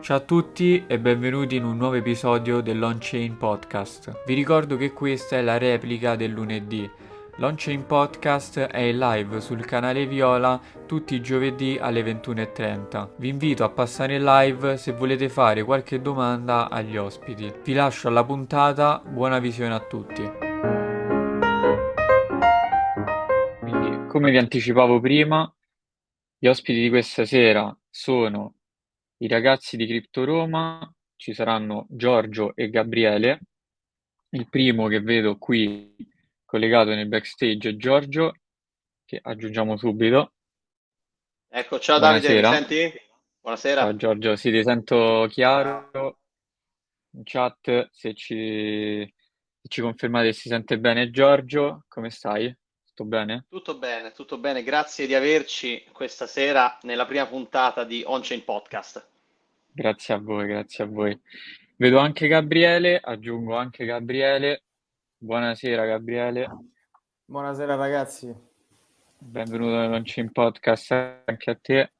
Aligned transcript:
Ciao 0.00 0.16
a 0.16 0.20
tutti 0.20 0.84
e 0.86 0.98
benvenuti 0.98 1.56
in 1.56 1.64
un 1.64 1.76
nuovo 1.76 1.94
episodio 1.94 2.62
dell'On-Chain 2.62 3.36
Podcast. 3.36 4.22
Vi 4.24 4.32
ricordo 4.32 4.78
che 4.78 4.92
questa 4.92 5.36
è 5.36 5.42
la 5.42 5.58
replica 5.58 6.16
del 6.16 6.30
lunedì. 6.30 6.90
L'On-Chain 7.36 7.84
Podcast 7.84 8.60
è 8.60 8.78
in 8.78 8.98
live 8.98 9.42
sul 9.42 9.62
canale 9.66 10.06
Viola 10.06 10.58
tutti 10.86 11.14
i 11.14 11.20
giovedì 11.20 11.76
alle 11.78 12.02
21.30. 12.02 13.10
Vi 13.18 13.28
invito 13.28 13.62
a 13.62 13.68
passare 13.68 14.14
in 14.14 14.24
live 14.24 14.78
se 14.78 14.92
volete 14.92 15.28
fare 15.28 15.62
qualche 15.64 16.00
domanda 16.00 16.70
agli 16.70 16.96
ospiti. 16.96 17.52
Vi 17.62 17.72
lascio 17.74 18.08
alla 18.08 18.24
puntata, 18.24 19.02
buona 19.06 19.38
visione 19.38 19.74
a 19.74 19.80
tutti. 19.80 20.22
Quindi, 23.60 24.06
come 24.06 24.30
vi 24.30 24.38
anticipavo 24.38 24.98
prima, 24.98 25.54
gli 26.38 26.46
ospiti 26.46 26.80
di 26.80 26.88
questa 26.88 27.26
sera 27.26 27.76
sono 27.90 28.54
i 29.22 29.28
ragazzi 29.28 29.76
di 29.76 29.86
Crypto 29.86 30.24
Roma, 30.24 30.90
ci 31.16 31.34
saranno 31.34 31.86
Giorgio 31.90 32.54
e 32.54 32.70
Gabriele. 32.70 33.40
Il 34.30 34.48
primo 34.48 34.86
che 34.86 35.00
vedo 35.00 35.36
qui 35.36 35.94
collegato 36.44 36.94
nel 36.94 37.08
backstage 37.08 37.70
è 37.70 37.76
Giorgio, 37.76 38.34
che 39.04 39.18
aggiungiamo 39.20 39.76
subito. 39.76 40.32
Ecco, 41.48 41.78
ciao 41.78 41.98
Davide, 41.98 42.40
mi 42.40 42.48
senti? 42.48 42.92
Buonasera. 43.40 43.82
Ciao 43.82 43.96
Giorgio, 43.96 44.36
sì, 44.36 44.50
ti 44.50 44.62
sento 44.62 45.26
chiaro. 45.28 46.20
In 47.12 47.22
chat, 47.24 47.90
se 47.90 48.14
ci, 48.14 49.12
se 49.60 49.68
ci 49.68 49.80
confermate 49.82 50.32
si 50.32 50.48
sente 50.48 50.78
bene 50.78 51.10
Giorgio, 51.10 51.84
come 51.88 52.08
stai? 52.08 52.56
Tutto 53.00 53.16
bene? 53.16 53.46
Tutto 53.48 53.78
bene, 53.78 54.12
tutto 54.12 54.36
bene. 54.36 54.62
Grazie 54.62 55.06
di 55.06 55.14
averci 55.14 55.86
questa 55.90 56.26
sera 56.26 56.78
nella 56.82 57.06
prima 57.06 57.26
puntata 57.26 57.84
di 57.84 58.02
On-Chain 58.04 58.44
Podcast. 58.44 59.08
Grazie 59.72 60.12
a 60.12 60.18
voi, 60.18 60.46
grazie 60.46 60.84
a 60.84 60.86
voi. 60.86 61.18
Vedo 61.76 61.98
anche 61.98 62.28
Gabriele, 62.28 63.00
aggiungo 63.02 63.56
anche 63.56 63.86
Gabriele. 63.86 64.64
Buonasera 65.16 65.86
Gabriele. 65.86 66.46
Buonasera 67.24 67.74
ragazzi. 67.74 68.30
Benvenuto 69.16 69.76
nell'On-Chain 69.76 70.30
Podcast 70.30 70.92
anche 71.24 71.50
a 71.50 71.58
te. 71.58 71.92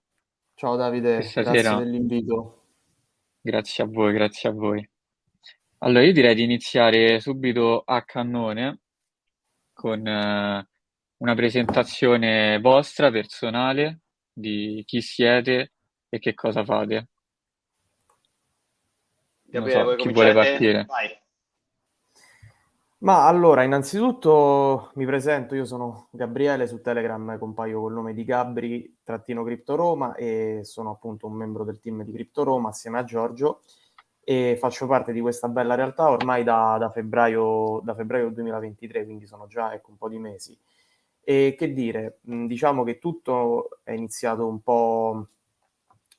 Ciao 0.52 0.76
Davide, 0.76 1.14
Questa 1.14 1.40
grazie 1.40 1.62
sera... 1.62 1.76
dell'invito. 1.76 2.64
Grazie 3.40 3.84
a 3.84 3.86
voi, 3.86 4.12
grazie 4.12 4.50
a 4.50 4.52
voi. 4.52 4.86
Allora 5.78 6.04
io 6.04 6.12
direi 6.12 6.34
di 6.34 6.42
iniziare 6.42 7.20
subito 7.20 7.84
a 7.86 8.04
cannone 8.04 8.80
con 9.72 10.06
eh, 10.06 10.69
una 11.20 11.34
presentazione 11.34 12.58
vostra 12.60 13.10
personale 13.10 14.00
di 14.32 14.82
chi 14.86 15.00
siete 15.00 15.72
e 16.08 16.18
che 16.18 16.34
cosa 16.34 16.64
fate. 16.64 17.08
Gabriele, 19.42 19.90
so, 19.90 19.96
chi 19.96 20.12
vuole 20.12 20.32
partire? 20.32 20.84
Vai. 20.86 21.18
Ma 22.98 23.26
allora, 23.26 23.62
innanzitutto 23.62 24.90
mi 24.94 25.06
presento, 25.06 25.54
io 25.54 25.64
sono 25.64 26.08
Gabriele, 26.10 26.66
su 26.66 26.80
Telegram 26.80 27.38
compaio 27.38 27.80
col 27.80 27.94
nome 27.94 28.12
di 28.12 28.24
Gabri, 28.24 28.98
trattino 29.02 29.42
Crypto 29.42 29.74
Roma 29.74 30.14
e 30.14 30.60
sono 30.64 30.90
appunto 30.90 31.26
un 31.26 31.32
membro 31.32 31.64
del 31.64 31.80
team 31.80 32.02
di 32.02 32.12
Crypto 32.12 32.44
Roma 32.44 32.68
assieme 32.68 32.98
a 32.98 33.04
Giorgio 33.04 33.62
e 34.22 34.56
faccio 34.60 34.86
parte 34.86 35.12
di 35.12 35.20
questa 35.20 35.48
bella 35.48 35.74
realtà 35.74 36.10
ormai 36.10 36.44
da, 36.44 36.76
da, 36.78 36.90
febbraio, 36.90 37.80
da 37.82 37.94
febbraio 37.94 38.30
2023, 38.30 39.04
quindi 39.04 39.26
sono 39.26 39.46
già 39.46 39.72
ecco, 39.72 39.90
un 39.90 39.96
po' 39.96 40.08
di 40.08 40.18
mesi. 40.18 40.58
E 41.22 41.54
che 41.56 41.72
dire, 41.72 42.18
diciamo 42.22 42.82
che 42.82 42.98
tutto 42.98 43.80
è 43.84 43.92
iniziato 43.92 44.46
un 44.46 44.60
po', 44.62 45.28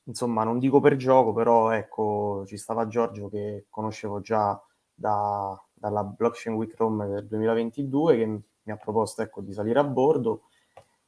insomma, 0.03 0.43
non 0.43 0.59
dico 0.59 0.79
per 0.79 0.95
gioco, 0.95 1.33
però 1.33 1.71
ecco, 1.71 2.43
ci 2.47 2.57
stava 2.57 2.87
Giorgio 2.87 3.29
che 3.29 3.65
conoscevo 3.69 4.21
già 4.21 4.61
da, 4.93 5.59
dalla 5.73 6.03
Blockchain 6.03 6.55
Week 6.55 6.75
Rome 6.77 7.07
del 7.07 7.27
2022 7.27 8.17
che 8.17 8.25
mi 8.25 8.71
ha 8.71 8.77
proposto 8.77 9.21
ecco, 9.21 9.41
di 9.41 9.53
salire 9.53 9.79
a 9.79 9.83
bordo. 9.83 10.43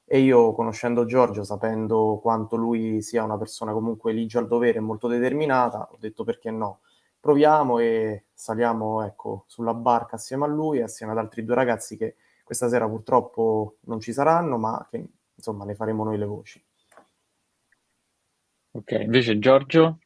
E 0.06 0.20
io 0.20 0.54
conoscendo 0.54 1.06
Giorgio, 1.06 1.44
sapendo 1.44 2.20
quanto 2.22 2.56
lui 2.56 3.02
sia 3.02 3.24
una 3.24 3.38
persona 3.38 3.72
comunque 3.72 4.12
ligia 4.12 4.40
al 4.40 4.48
dovere 4.48 4.78
e 4.80 4.82
molto 4.82 5.08
determinata, 5.08 5.88
ho 5.92 5.98
detto 5.98 6.24
perché 6.24 6.52
no, 6.52 6.82
proviamo 7.20 7.80
e 7.80 8.26
saliamo 8.34 9.04
ecco, 9.06 9.46
sulla 9.48 9.74
barca 9.74 10.18
assieme 10.18 10.44
a 10.44 10.48
lui 10.48 10.80
e 10.80 10.84
assieme 10.84 11.14
ad 11.14 11.20
altri 11.20 11.46
due 11.46 11.56
ragazzi 11.56 11.96
che 11.96 12.16
questa 12.44 12.68
sera 12.68 12.88
purtroppo 12.88 13.78
non 13.86 14.00
ci 14.00 14.14
saranno, 14.14 14.58
ma 14.58 14.88
che 14.90 15.04
insomma 15.34 15.66
ne 15.66 15.76
faremo 15.76 16.04
noi 16.04 16.18
le 16.18 16.26
voci. 16.26 16.64
Ok, 18.72 18.92
invece 18.92 19.40
Giorgio? 19.40 20.00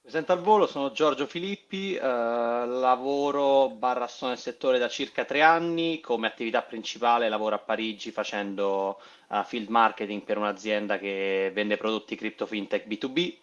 Presento 0.00 0.32
al 0.32 0.40
volo, 0.40 0.66
sono 0.66 0.90
Giorgio 0.90 1.26
Filippi, 1.26 1.94
eh, 1.94 2.00
lavoro 2.02 3.70
barra 3.70 4.06
sono 4.08 4.30
nel 4.30 4.40
settore 4.40 4.78
da 4.78 4.88
circa 4.88 5.24
tre 5.24 5.40
anni, 5.40 6.00
come 6.00 6.26
attività 6.26 6.62
principale 6.62 7.28
lavoro 7.28 7.54
a 7.54 7.60
Parigi 7.60 8.10
facendo 8.10 8.98
uh, 9.28 9.44
field 9.44 9.68
marketing 9.68 10.22
per 10.22 10.36
un'azienda 10.36 10.98
che 10.98 11.52
vende 11.54 11.76
prodotti 11.76 12.16
crypto 12.16 12.44
fintech 12.44 12.88
B2B 12.88 13.38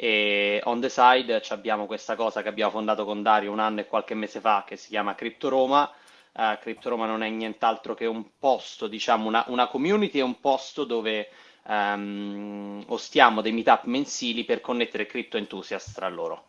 e 0.00 0.60
on 0.66 0.80
the 0.80 0.88
side 0.88 1.42
abbiamo 1.48 1.86
questa 1.86 2.14
cosa 2.14 2.40
che 2.40 2.48
abbiamo 2.48 2.70
fondato 2.70 3.04
con 3.04 3.20
Dario 3.20 3.50
un 3.50 3.58
anno 3.58 3.80
e 3.80 3.86
qualche 3.86 4.14
mese 4.14 4.38
fa 4.38 4.62
che 4.64 4.76
si 4.76 4.90
chiama 4.90 5.16
Crypto 5.16 5.48
Roma. 5.48 5.92
Uh, 6.38 6.56
Crypto 6.60 6.90
Roma 6.90 7.04
non 7.06 7.24
è 7.24 7.28
nient'altro 7.28 7.94
che 7.94 8.06
un 8.06 8.24
posto, 8.38 8.86
diciamo 8.86 9.26
una, 9.26 9.44
una 9.48 9.66
community 9.66 10.18
e 10.18 10.22
un 10.22 10.38
posto 10.38 10.84
dove 10.84 11.30
um, 11.64 12.80
ostiamo 12.86 13.40
dei 13.40 13.50
meetup 13.50 13.86
mensili 13.86 14.44
per 14.44 14.60
connettere 14.60 15.06
crypto 15.06 15.36
enthusiast 15.36 15.96
tra 15.96 16.08
loro. 16.08 16.46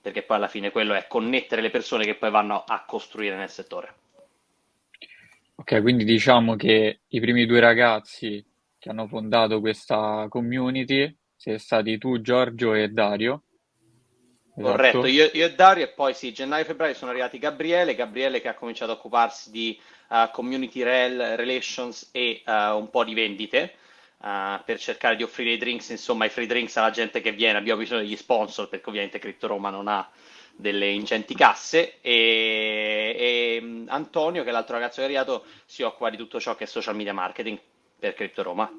Perché 0.00 0.22
poi 0.22 0.38
alla 0.38 0.48
fine 0.48 0.72
quello 0.72 0.94
è 0.94 1.06
connettere 1.06 1.62
le 1.62 1.70
persone 1.70 2.04
che 2.04 2.16
poi 2.16 2.32
vanno 2.32 2.64
a 2.66 2.82
costruire 2.84 3.36
nel 3.36 3.48
settore. 3.48 3.94
Ok, 5.54 5.80
quindi 5.82 6.02
diciamo 6.02 6.56
che 6.56 7.02
i 7.06 7.20
primi 7.20 7.46
due 7.46 7.60
ragazzi 7.60 8.44
che 8.76 8.88
hanno 8.88 9.06
fondato 9.06 9.60
questa 9.60 10.26
community 10.28 11.16
siete 11.36 11.58
stati 11.58 11.96
tu, 11.96 12.20
Giorgio 12.20 12.74
e 12.74 12.88
Dario. 12.88 13.44
Esatto. 14.54 14.70
Corretto, 14.70 15.06
io, 15.06 15.30
io, 15.32 15.46
e 15.46 15.54
Dario 15.54 15.84
e 15.84 15.88
poi 15.88 16.12
sì, 16.12 16.32
gennaio 16.32 16.62
e 16.62 16.66
febbraio 16.66 16.92
sono 16.94 17.10
arrivati 17.10 17.38
Gabriele, 17.38 17.94
Gabriele 17.94 18.40
che 18.42 18.48
ha 18.48 18.54
cominciato 18.54 18.92
a 18.92 18.94
occuparsi 18.94 19.50
di 19.50 19.80
uh, 20.08 20.30
community 20.30 20.82
rel, 20.82 21.36
relations 21.36 22.10
e 22.12 22.42
uh, 22.44 22.76
un 22.76 22.90
po' 22.90 23.02
di 23.02 23.14
vendite 23.14 23.74
uh, 24.18 24.62
per 24.62 24.78
cercare 24.78 25.16
di 25.16 25.22
offrire 25.22 25.52
i 25.52 25.56
drinks, 25.56 25.88
insomma, 25.88 26.26
i 26.26 26.28
free 26.28 26.46
drinks 26.46 26.76
alla 26.76 26.90
gente 26.90 27.22
che 27.22 27.32
viene. 27.32 27.56
Abbiamo 27.56 27.80
bisogno 27.80 28.00
degli 28.00 28.16
sponsor 28.16 28.68
perché 28.68 28.90
ovviamente 28.90 29.18
Crypto 29.18 29.46
Roma 29.46 29.70
non 29.70 29.88
ha 29.88 30.06
delle 30.54 30.88
ingenti 30.88 31.34
casse 31.34 32.00
e, 32.02 33.16
e 33.18 33.58
mm, 33.62 33.86
Antonio, 33.88 34.42
che 34.42 34.50
è 34.50 34.52
l'altro 34.52 34.74
ragazzo 34.74 34.96
che 34.96 35.02
è 35.02 35.04
arrivato, 35.04 35.46
si 35.64 35.82
occupa 35.82 36.10
di 36.10 36.18
tutto 36.18 36.38
ciò 36.38 36.54
che 36.56 36.64
è 36.64 36.66
social 36.66 36.94
media 36.94 37.14
marketing 37.14 37.58
per 37.98 38.12
Crypto 38.12 38.42
Roma. 38.42 38.70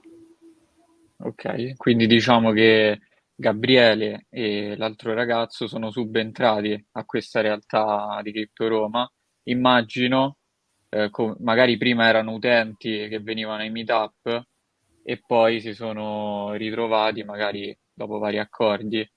Ok, 1.18 1.78
quindi 1.78 2.06
diciamo 2.06 2.52
che 2.52 3.00
Gabriele 3.36 4.28
e 4.30 4.76
l'altro 4.78 5.14
ragazzo 5.14 5.68
sono 5.68 5.92
subentrati 5.92 6.88
a 6.92 7.06
questa 7.06 7.42
realtà 7.42 8.20
di 8.22 8.32
Crypto 8.32 8.68
Roma. 8.68 9.12
Immagino, 9.44 10.38
eh, 10.90 11.10
com- 11.10 11.36
magari 11.40 11.78
prima 11.78 12.08
erano 12.08 12.34
utenti 12.34 13.08
che 13.08 13.20
venivano 13.20 13.62
ai 13.62 13.72
meetup 13.72 14.46
e 15.04 15.22
poi 15.26 15.60
si 15.60 15.74
sono 15.74 16.54
ritrovati 16.54 17.24
magari 17.24 17.78
dopo 17.92 18.20
vari 18.20 18.40
accordi 18.40 19.08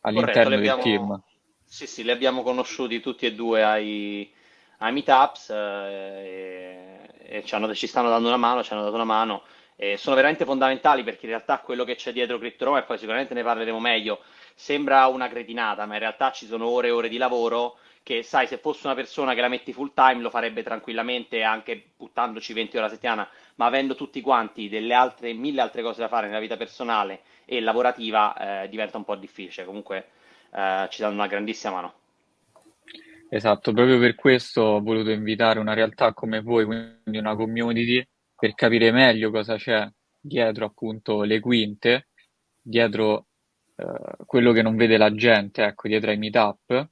all'interno 0.00 0.56
Corretto, 0.56 0.60
del 0.60 0.82
team. 0.82 1.22
Sì, 1.64 1.86
sì, 1.86 2.02
li 2.02 2.10
abbiamo 2.10 2.42
conosciuti 2.42 3.00
tutti 3.00 3.26
e 3.26 3.34
due 3.34 3.62
ai, 3.62 4.32
ai 4.78 4.92
meetups 4.92 5.50
eh, 5.50 7.06
e, 7.16 7.36
e 7.36 7.44
ci, 7.44 7.54
hanno, 7.54 7.74
ci, 7.74 7.86
stanno 7.86 8.08
dando 8.08 8.28
una 8.28 8.36
mano, 8.36 8.62
ci 8.62 8.72
hanno 8.72 8.82
dato 8.82 8.94
una 8.94 9.04
mano. 9.04 9.42
E 9.80 9.96
sono 9.96 10.16
veramente 10.16 10.44
fondamentali 10.44 11.04
perché 11.04 11.26
in 11.26 11.30
realtà 11.30 11.60
quello 11.60 11.84
che 11.84 11.94
c'è 11.94 12.12
dietro 12.12 12.36
CryptoRoma, 12.36 12.80
e 12.80 12.82
poi 12.82 12.98
sicuramente 12.98 13.32
ne 13.32 13.44
parleremo 13.44 13.78
meglio, 13.78 14.20
sembra 14.54 15.06
una 15.06 15.28
cretinata, 15.28 15.86
ma 15.86 15.94
in 15.94 16.00
realtà 16.00 16.32
ci 16.32 16.46
sono 16.46 16.66
ore 16.66 16.88
e 16.88 16.90
ore 16.90 17.08
di 17.08 17.16
lavoro 17.16 17.78
che 18.02 18.22
sai, 18.22 18.46
se 18.46 18.56
fosse 18.56 18.86
una 18.86 18.96
persona 18.96 19.34
che 19.34 19.40
la 19.40 19.48
metti 19.48 19.72
full 19.72 19.92
time 19.94 20.22
lo 20.22 20.30
farebbe 20.30 20.62
tranquillamente 20.62 21.42
anche 21.42 21.90
buttandoci 21.96 22.54
20 22.54 22.76
ore 22.76 22.86
a 22.86 22.88
settimana, 22.88 23.28
ma 23.56 23.66
avendo 23.66 23.94
tutti 23.94 24.20
quanti 24.20 24.68
delle 24.68 24.94
altre, 24.94 25.32
mille 25.32 25.60
altre 25.60 25.82
cose 25.82 26.00
da 26.00 26.08
fare 26.08 26.26
nella 26.26 26.40
vita 26.40 26.56
personale 26.56 27.20
e 27.44 27.60
lavorativa 27.60 28.62
eh, 28.62 28.68
diventa 28.68 28.96
un 28.96 29.04
po' 29.04 29.14
difficile. 29.14 29.66
Comunque 29.66 30.08
eh, 30.54 30.88
ci 30.90 31.02
danno 31.02 31.14
una 31.14 31.26
grandissima 31.26 31.74
mano. 31.74 31.92
Esatto, 33.30 33.72
proprio 33.72 33.98
per 33.98 34.14
questo 34.14 34.62
ho 34.62 34.80
voluto 34.80 35.10
invitare 35.10 35.58
una 35.58 35.74
realtà 35.74 36.14
come 36.14 36.40
voi, 36.40 36.64
quindi 36.64 37.18
una 37.18 37.36
community, 37.36 38.02
per 38.38 38.54
capire 38.54 38.92
meglio 38.92 39.30
cosa 39.30 39.56
c'è 39.56 39.88
dietro 40.20 40.66
appunto 40.66 41.22
le 41.22 41.40
quinte, 41.40 42.08
dietro 42.62 43.26
eh, 43.76 44.24
quello 44.26 44.52
che 44.52 44.62
non 44.62 44.76
vede 44.76 44.96
la 44.96 45.12
gente, 45.12 45.64
ecco, 45.64 45.88
dietro 45.88 46.10
ai 46.10 46.18
meetup. 46.18 46.88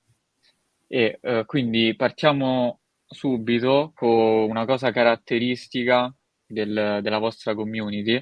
E 0.88 1.18
eh, 1.20 1.44
quindi 1.46 1.94
partiamo 1.96 2.80
subito 3.06 3.92
con 3.94 4.48
una 4.48 4.64
cosa 4.64 4.90
caratteristica 4.90 6.12
del- 6.46 6.98
della 7.02 7.18
vostra 7.18 7.54
community, 7.54 8.20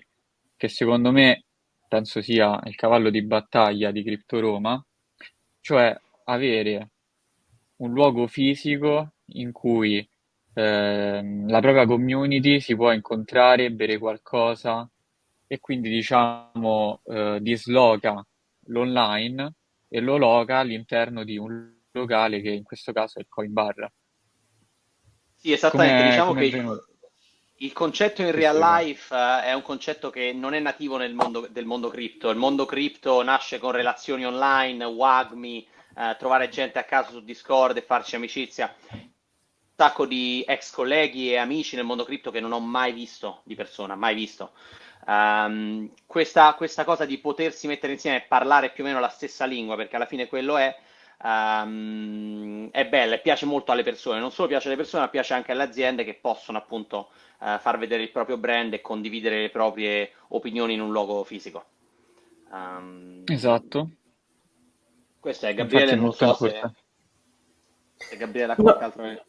che 0.56 0.68
secondo 0.68 1.10
me 1.10 1.44
penso 1.88 2.20
sia 2.20 2.60
il 2.64 2.74
cavallo 2.74 3.08
di 3.10 3.22
battaglia 3.22 3.90
di 3.90 4.02
Crypto 4.02 4.40
Roma, 4.40 4.84
cioè 5.60 5.96
avere 6.24 6.90
un 7.76 7.92
luogo 7.92 8.26
fisico 8.26 9.14
in 9.28 9.52
cui 9.52 10.06
eh, 10.54 11.44
la 11.46 11.60
propria 11.60 11.84
community 11.84 12.60
si 12.60 12.76
può 12.76 12.92
incontrare, 12.92 13.72
bere 13.72 13.98
qualcosa 13.98 14.88
e 15.46 15.58
quindi 15.60 15.88
diciamo 15.88 17.02
eh, 17.04 17.38
disloca 17.40 18.24
l'online 18.66 19.54
e 19.88 20.00
lo 20.00 20.16
loca 20.16 20.58
all'interno 20.58 21.24
di 21.24 21.36
un 21.36 21.72
locale 21.92 22.40
che 22.40 22.50
in 22.50 22.62
questo 22.62 22.92
caso 22.92 23.18
è 23.18 23.22
il 23.22 23.28
Coin 23.28 23.52
Bar. 23.52 23.90
Sì, 25.36 25.52
esattamente, 25.52 25.96
com'è, 25.96 26.10
diciamo 26.10 26.32
com'è 26.32 26.48
che 26.48 26.56
il, 26.56 26.84
il, 27.56 27.72
concetto 27.72 28.22
in 28.22 28.32
real 28.32 28.58
life 28.58 29.14
uh, 29.14 29.42
è 29.42 29.52
un 29.52 29.62
concetto 29.62 30.10
che 30.10 30.32
non 30.32 30.54
è 30.54 30.58
nativo 30.58 30.96
nel 30.96 31.14
mondo, 31.14 31.46
del 31.50 31.66
mondo 31.66 31.88
cripto. 31.88 32.30
Il 32.30 32.38
mondo 32.38 32.64
cripto 32.64 33.22
nasce 33.22 33.58
con 33.58 33.72
relazioni 33.72 34.24
online, 34.24 34.84
WAGMI, 34.84 35.68
uh, 35.96 36.16
trovare 36.18 36.48
gente 36.48 36.78
a 36.78 36.84
caso 36.84 37.10
su 37.10 37.24
Discord 37.24 37.76
e 37.76 37.82
farci 37.82 38.16
amicizia. 38.16 38.74
Sacco 39.76 40.06
di 40.06 40.44
ex 40.46 40.72
colleghi 40.72 41.32
e 41.32 41.36
amici 41.36 41.74
nel 41.74 41.84
mondo 41.84 42.04
cripto 42.04 42.30
che 42.30 42.38
non 42.38 42.52
ho 42.52 42.60
mai 42.60 42.92
visto 42.92 43.40
di 43.42 43.56
persona, 43.56 43.96
mai 43.96 44.14
visto. 44.14 44.52
Um, 45.06 45.90
questa, 46.06 46.54
questa, 46.54 46.84
cosa 46.84 47.04
di 47.04 47.18
potersi 47.18 47.66
mettere 47.66 47.92
insieme 47.92 48.18
e 48.18 48.26
parlare 48.28 48.70
più 48.70 48.84
o 48.84 48.86
meno 48.86 49.00
la 49.00 49.08
stessa 49.08 49.44
lingua, 49.44 49.74
perché 49.74 49.96
alla 49.96 50.06
fine 50.06 50.28
quello 50.28 50.56
è, 50.56 50.74
um, 51.24 52.70
è 52.70 52.86
bella 52.86 53.16
e 53.16 53.20
piace 53.20 53.46
molto 53.46 53.72
alle 53.72 53.82
persone. 53.82 54.20
Non 54.20 54.30
solo 54.30 54.46
piace 54.46 54.68
alle 54.68 54.76
persone, 54.76 55.02
ma 55.02 55.08
piace 55.08 55.34
anche 55.34 55.50
alle 55.50 55.64
aziende 55.64 56.04
che 56.04 56.14
possono 56.14 56.56
appunto 56.56 57.10
uh, 57.40 57.58
far 57.58 57.76
vedere 57.76 58.04
il 58.04 58.12
proprio 58.12 58.38
brand 58.38 58.72
e 58.72 58.80
condividere 58.80 59.40
le 59.40 59.50
proprie 59.50 60.12
opinioni 60.28 60.74
in 60.74 60.82
un 60.82 60.92
luogo 60.92 61.24
fisico. 61.24 61.64
Um, 62.52 63.24
esatto. 63.26 63.90
Questo 65.18 65.46
è 65.46 65.54
Gabriele, 65.54 65.94
Infatti, 65.94 66.00
non 66.00 66.12
so 66.12 66.34
se, 66.34 66.60
se, 67.96 68.16
Gabriele 68.16 68.52
ha 68.52 68.56
qualche 68.56 68.84
altro... 68.84 69.24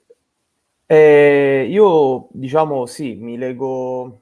Eh, 0.88 1.66
io 1.70 2.28
diciamo 2.32 2.86
sì, 2.86 3.16
mi 3.16 3.38
leggo 3.38 4.22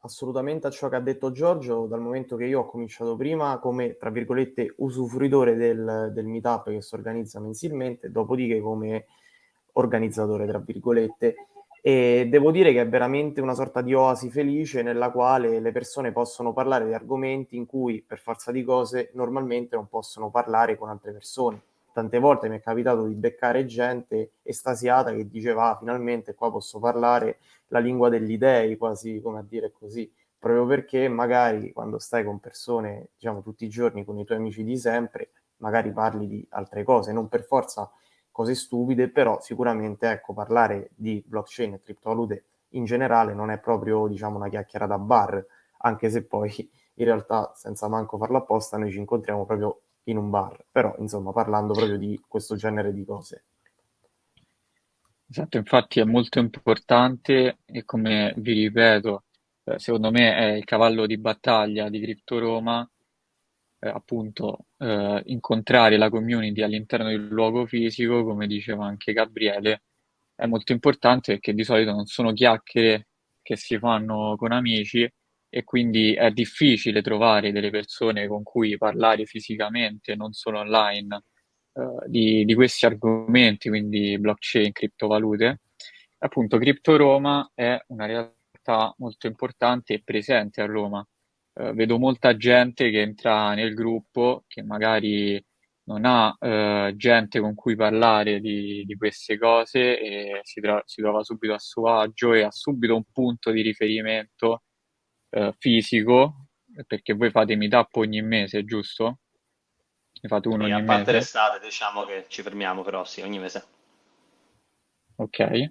assolutamente 0.00 0.66
a 0.66 0.70
ciò 0.70 0.88
che 0.88 0.96
ha 0.96 1.00
detto 1.00 1.30
Giorgio, 1.32 1.86
dal 1.86 2.00
momento 2.00 2.36
che 2.36 2.46
io 2.46 2.60
ho 2.60 2.66
cominciato 2.66 3.16
prima 3.16 3.58
come, 3.58 3.96
tra 3.96 4.10
virgolette, 4.10 4.74
usufruitore 4.78 5.54
del, 5.56 6.10
del 6.12 6.26
meetup 6.26 6.70
che 6.70 6.82
si 6.82 6.94
organizza 6.94 7.38
mensilmente, 7.40 8.10
dopodiché 8.10 8.60
come 8.60 9.06
organizzatore, 9.74 10.46
tra 10.46 10.58
virgolette, 10.58 11.34
e 11.82 12.26
devo 12.28 12.50
dire 12.50 12.72
che 12.72 12.80
è 12.82 12.88
veramente 12.88 13.40
una 13.40 13.54
sorta 13.54 13.80
di 13.82 13.94
oasi 13.94 14.30
felice 14.30 14.82
nella 14.82 15.10
quale 15.10 15.60
le 15.60 15.72
persone 15.72 16.12
possono 16.12 16.52
parlare 16.52 16.86
di 16.86 16.94
argomenti 16.94 17.56
in 17.56 17.66
cui, 17.66 18.02
per 18.06 18.18
forza 18.18 18.52
di 18.52 18.64
cose, 18.64 19.10
normalmente 19.14 19.76
non 19.76 19.88
possono 19.88 20.30
parlare 20.30 20.76
con 20.76 20.88
altre 20.88 21.12
persone. 21.12 21.62
Tante 22.00 22.18
volte 22.18 22.48
mi 22.48 22.56
è 22.56 22.62
capitato 22.62 23.04
di 23.04 23.14
beccare 23.14 23.66
gente 23.66 24.36
estasiata 24.42 25.12
che 25.12 25.28
diceva 25.28 25.72
ah, 25.72 25.76
finalmente 25.76 26.34
qua 26.34 26.50
posso 26.50 26.78
parlare 26.78 27.40
la 27.66 27.78
lingua 27.78 28.08
degli 28.08 28.38
dei, 28.38 28.78
quasi 28.78 29.20
come 29.20 29.40
a 29.40 29.42
dire 29.42 29.70
così, 29.70 30.10
proprio 30.38 30.64
perché 30.64 31.08
magari 31.08 31.72
quando 31.72 31.98
stai 31.98 32.24
con 32.24 32.40
persone, 32.40 33.10
diciamo 33.16 33.42
tutti 33.42 33.66
i 33.66 33.68
giorni, 33.68 34.06
con 34.06 34.16
i 34.16 34.24
tuoi 34.24 34.38
amici 34.38 34.64
di 34.64 34.78
sempre, 34.78 35.32
magari 35.58 35.92
parli 35.92 36.26
di 36.26 36.46
altre 36.52 36.84
cose, 36.84 37.12
non 37.12 37.28
per 37.28 37.42
forza 37.44 37.92
cose 38.30 38.54
stupide, 38.54 39.10
però 39.10 39.38
sicuramente 39.42 40.08
ecco, 40.08 40.32
parlare 40.32 40.92
di 40.94 41.22
blockchain 41.26 41.74
e 41.74 41.82
criptovalute 41.82 42.44
in 42.68 42.86
generale 42.86 43.34
non 43.34 43.50
è 43.50 43.58
proprio 43.58 44.06
diciamo 44.06 44.36
una 44.36 44.48
chiacchiera 44.48 44.86
da 44.86 44.96
bar, 44.96 45.44
anche 45.80 46.08
se 46.08 46.24
poi 46.24 46.50
in 46.94 47.04
realtà 47.04 47.52
senza 47.54 47.88
manco 47.88 48.16
farlo 48.16 48.38
apposta 48.38 48.78
noi 48.78 48.90
ci 48.90 48.98
incontriamo 48.98 49.44
proprio 49.44 49.82
in 50.04 50.16
un 50.16 50.30
bar, 50.30 50.64
però 50.70 50.94
insomma 50.98 51.32
parlando 51.32 51.72
proprio 51.72 51.98
di 51.98 52.20
questo 52.26 52.56
genere 52.56 52.92
di 52.92 53.04
cose. 53.04 53.44
Esatto, 55.28 55.58
infatti 55.58 56.00
è 56.00 56.04
molto 56.04 56.40
importante 56.40 57.58
e 57.64 57.84
come 57.84 58.34
vi 58.38 58.52
ripeto, 58.54 59.24
eh, 59.64 59.78
secondo 59.78 60.10
me 60.10 60.36
è 60.36 60.44
il 60.56 60.64
cavallo 60.64 61.06
di 61.06 61.18
battaglia 61.18 61.88
di 61.88 62.00
Crypto 62.00 62.38
Roma, 62.40 62.88
eh, 63.78 63.88
appunto 63.88 64.66
eh, 64.78 65.22
incontrare 65.26 65.96
la 65.96 66.10
community 66.10 66.62
all'interno 66.62 67.08
del 67.08 67.28
luogo 67.28 67.66
fisico, 67.66 68.24
come 68.24 68.46
diceva 68.48 68.86
anche 68.86 69.12
Gabriele, 69.12 69.82
è 70.34 70.46
molto 70.46 70.72
importante 70.72 71.32
perché 71.32 71.54
di 71.54 71.64
solito 71.64 71.92
non 71.92 72.06
sono 72.06 72.32
chiacchiere 72.32 73.08
che 73.42 73.56
si 73.56 73.78
fanno 73.78 74.36
con 74.36 74.52
amici 74.52 75.10
e 75.50 75.64
quindi 75.64 76.14
è 76.14 76.30
difficile 76.30 77.02
trovare 77.02 77.50
delle 77.50 77.70
persone 77.70 78.28
con 78.28 78.44
cui 78.44 78.78
parlare 78.78 79.26
fisicamente, 79.26 80.14
non 80.14 80.32
solo 80.32 80.60
online 80.60 81.24
eh, 81.74 82.08
di, 82.08 82.44
di, 82.44 82.54
questi 82.54 82.86
argomenti, 82.86 83.68
quindi 83.68 84.16
blockchain, 84.18 84.72
criptovalute. 84.72 85.60
Appunto, 86.18 86.58
Crypto 86.58 86.96
Roma 86.96 87.50
è 87.54 87.76
una 87.88 88.06
realtà 88.06 88.94
molto 88.98 89.26
importante 89.26 89.94
e 89.94 90.02
presente 90.04 90.60
a 90.62 90.66
Roma. 90.66 91.04
Uh, 91.52 91.74
vedo 91.74 91.98
molta 91.98 92.36
gente 92.36 92.90
che 92.90 93.00
entra 93.00 93.54
nel 93.54 93.74
gruppo 93.74 94.44
che 94.46 94.62
magari 94.62 95.42
non 95.84 96.04
ha 96.04 96.28
uh, 96.38 96.94
gente 96.94 97.40
con 97.40 97.54
cui 97.54 97.74
parlare 97.74 98.40
di, 98.40 98.84
di 98.84 98.96
queste 98.96 99.36
cose 99.36 99.98
e 99.98 100.40
si, 100.44 100.60
si, 100.84 101.00
trova 101.02 101.24
subito 101.24 101.54
a 101.54 101.58
suo 101.58 101.88
agio 101.88 102.34
e 102.34 102.42
ha 102.42 102.50
subito 102.52 102.94
un 102.94 103.04
punto 103.12 103.50
di 103.50 103.62
riferimento 103.62 104.62
uh, 105.30 105.52
fisico, 105.58 106.48
perché 106.86 107.14
voi 107.14 107.30
fate 107.30 107.56
meetup 107.56 107.96
ogni 107.96 108.22
mese, 108.22 108.64
giusto? 108.64 109.18
Ne 110.22 110.28
fate 110.28 110.48
uno 110.48 110.64
sì, 110.64 110.70
ogni 110.70 110.80
a 110.80 110.84
parte 110.84 111.00
mese? 111.00 111.12
l'estate, 111.12 111.64
diciamo 111.64 112.04
che 112.04 112.26
ci 112.28 112.42
fermiamo, 112.42 112.82
però 112.82 113.04
sì, 113.04 113.20
ogni 113.22 113.38
mese. 113.38 113.64
Ok. 115.16 115.70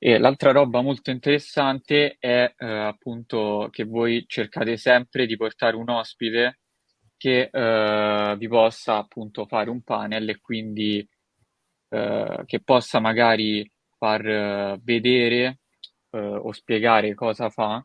E 0.00 0.18
l'altra 0.18 0.52
roba 0.52 0.80
molto 0.80 1.10
interessante 1.10 2.16
è 2.20 2.54
eh, 2.56 2.66
appunto 2.66 3.68
che 3.72 3.84
voi 3.84 4.24
cercate 4.28 4.76
sempre 4.76 5.26
di 5.26 5.36
portare 5.36 5.74
un 5.74 5.90
ospite 5.90 6.60
che 7.16 7.50
eh, 7.52 8.36
vi 8.38 8.48
possa 8.48 8.96
appunto 8.98 9.44
fare 9.46 9.70
un 9.70 9.82
panel 9.82 10.28
e 10.28 10.40
quindi 10.40 11.06
eh, 11.88 12.42
che 12.46 12.60
possa 12.62 13.00
magari 13.00 13.68
far 13.96 14.24
eh, 14.24 14.80
vedere 14.82 15.58
eh, 16.10 16.18
o 16.18 16.52
spiegare 16.52 17.14
cosa 17.14 17.50
fa. 17.50 17.84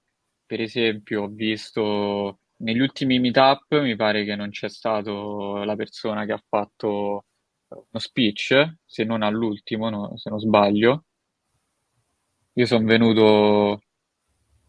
Per 0.53 0.61
esempio, 0.61 1.23
ho 1.23 1.27
visto 1.29 2.41
negli 2.57 2.79
ultimi 2.79 3.17
meetup 3.17 3.81
mi 3.81 3.95
pare 3.95 4.23
che 4.23 4.35
non 4.35 4.51
c'è 4.51 4.69
stato 4.69 5.63
la 5.63 5.75
persona 5.75 6.25
che 6.25 6.33
ha 6.33 6.43
fatto 6.47 7.25
uno 7.69 7.85
speech, 7.97 8.75
se 8.85 9.03
non 9.03 9.23
all'ultimo, 9.23 9.89
no, 9.89 10.15
se 10.15 10.29
non 10.29 10.37
sbaglio. 10.37 11.05
Io 12.53 12.65
sono 12.67 12.85
venuto 12.85 13.81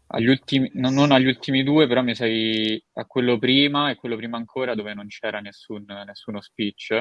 agli 0.07 0.25
ultimi, 0.25 0.71
no, 0.73 0.89
non 0.89 1.11
agli 1.11 1.27
ultimi 1.27 1.61
due, 1.61 1.85
però 1.85 2.01
mi 2.01 2.15
sei 2.15 2.83
a 2.93 3.05
quello 3.05 3.37
prima 3.37 3.91
e 3.91 3.95
quello 3.95 4.15
prima 4.15 4.37
ancora 4.37 4.73
dove 4.73 4.95
non 4.95 5.05
c'era 5.05 5.39
nessun, 5.39 5.85
nessuno 6.03 6.41
speech. 6.41 6.99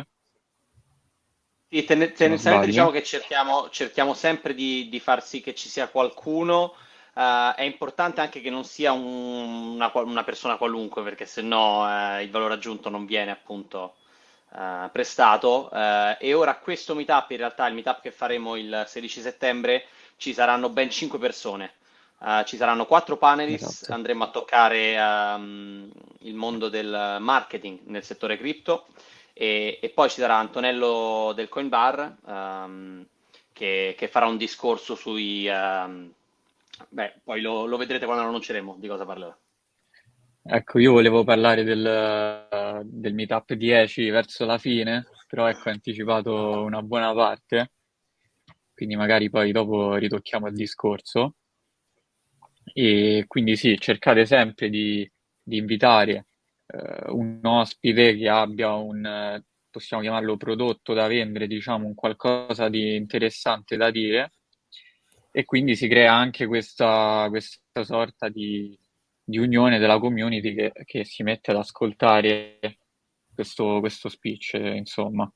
Sì, 1.70 1.84
tendenzialmente 1.84 2.66
diciamo 2.66 2.90
che 2.90 3.02
cerchiamo, 3.02 3.70
cerchiamo 3.70 4.12
sempre 4.12 4.52
di, 4.52 4.90
di, 4.90 5.00
far 5.00 5.24
sì 5.24 5.40
che 5.40 5.54
ci 5.54 5.70
sia 5.70 5.88
qualcuno 5.88 6.74
Uh, 7.14 7.54
è 7.54 7.62
importante 7.62 8.20
anche 8.20 8.40
che 8.40 8.50
non 8.50 8.64
sia 8.64 8.90
un, 8.90 9.74
una, 9.74 9.90
una, 9.94 10.24
persona 10.24 10.56
qualunque, 10.56 11.04
perché 11.04 11.26
se 11.26 11.42
no 11.42 11.84
uh, 11.84 12.20
il 12.20 12.30
valore 12.30 12.54
aggiunto 12.54 12.90
non 12.90 13.06
viene 13.06 13.30
appunto 13.30 13.94
uh, 14.50 14.90
prestato. 14.90 15.70
e 16.18 16.34
ora 16.34 16.56
questo 16.56 16.94
meetup, 16.94 17.30
in 17.30 17.36
realtà 17.36 17.68
il 17.68 17.74
meetup 17.74 18.00
che 18.00 18.10
faremo 18.10 18.56
il 18.56 18.84
16 18.86 19.20
settembre, 19.20 19.84
ci 20.16 20.34
saranno 20.34 20.70
ben 20.70 20.90
5 20.90 21.18
persone. 21.18 21.74
ci 22.44 22.56
saranno 22.56 22.84
4 22.86 23.16
panelist, 23.16 23.64
esatto. 23.64 23.92
andremo 23.92 24.24
a 24.24 24.30
toccare 24.30 24.96
um, 24.98 25.90
il 26.20 26.34
mondo 26.34 26.68
del 26.68 27.18
marketing 27.20 27.80
nel 27.84 28.02
settore 28.02 28.36
cripto 28.36 28.86
e, 29.32 29.78
e, 29.82 29.88
poi 29.90 30.08
ci 30.08 30.20
sarà 30.20 30.36
Antonello 30.36 31.32
del 31.34 31.48
Coin 31.48 31.68
Bar 31.68 32.16
um, 32.24 33.04
che, 33.52 33.94
che, 33.96 34.08
farà 34.08 34.26
un 34.26 34.36
discorso 34.36 34.94
sui... 34.94 35.46
Um, 35.48 36.12
Beh, 36.88 37.20
poi 37.22 37.40
lo, 37.40 37.66
lo 37.66 37.76
vedrete 37.76 38.04
quando 38.04 38.22
lo 38.22 38.28
annunceremo 38.28 38.76
di 38.78 38.88
cosa 38.88 39.04
parlerà. 39.04 39.38
Ecco, 40.46 40.78
io 40.78 40.92
volevo 40.92 41.24
parlare 41.24 41.64
del, 41.64 42.80
del 42.84 43.14
Meetup 43.14 43.54
10 43.54 44.10
verso 44.10 44.44
la 44.44 44.58
fine, 44.58 45.06
però 45.26 45.48
ecco, 45.48 45.68
hai 45.68 45.74
anticipato 45.74 46.62
una 46.62 46.82
buona 46.82 47.14
parte, 47.14 47.72
quindi 48.74 48.94
magari 48.94 49.30
poi 49.30 49.52
dopo 49.52 49.94
ritocchiamo 49.94 50.48
il 50.48 50.54
discorso. 50.54 51.36
E 52.74 53.24
quindi 53.26 53.56
sì, 53.56 53.78
cercate 53.78 54.26
sempre 54.26 54.68
di, 54.68 55.10
di 55.42 55.56
invitare 55.56 56.26
eh, 56.66 57.10
un 57.10 57.40
ospite 57.42 58.16
che 58.16 58.28
abbia 58.28 58.74
un, 58.74 59.42
possiamo 59.70 60.02
chiamarlo 60.02 60.36
prodotto 60.36 60.92
da 60.92 61.06
vendere, 61.06 61.46
diciamo, 61.46 61.86
un 61.86 61.94
qualcosa 61.94 62.68
di 62.68 62.96
interessante 62.96 63.76
da 63.76 63.90
dire 63.90 64.32
e 65.36 65.44
quindi 65.44 65.74
si 65.74 65.88
crea 65.88 66.14
anche 66.14 66.46
questa, 66.46 67.26
questa 67.28 67.82
sorta 67.82 68.28
di, 68.28 68.78
di 69.20 69.38
unione 69.38 69.80
della 69.80 69.98
community 69.98 70.54
che, 70.54 70.72
che 70.84 71.04
si 71.04 71.24
mette 71.24 71.50
ad 71.50 71.56
ascoltare 71.56 72.60
questo, 73.34 73.80
questo 73.80 74.08
speech, 74.08 74.52
insomma. 74.52 75.28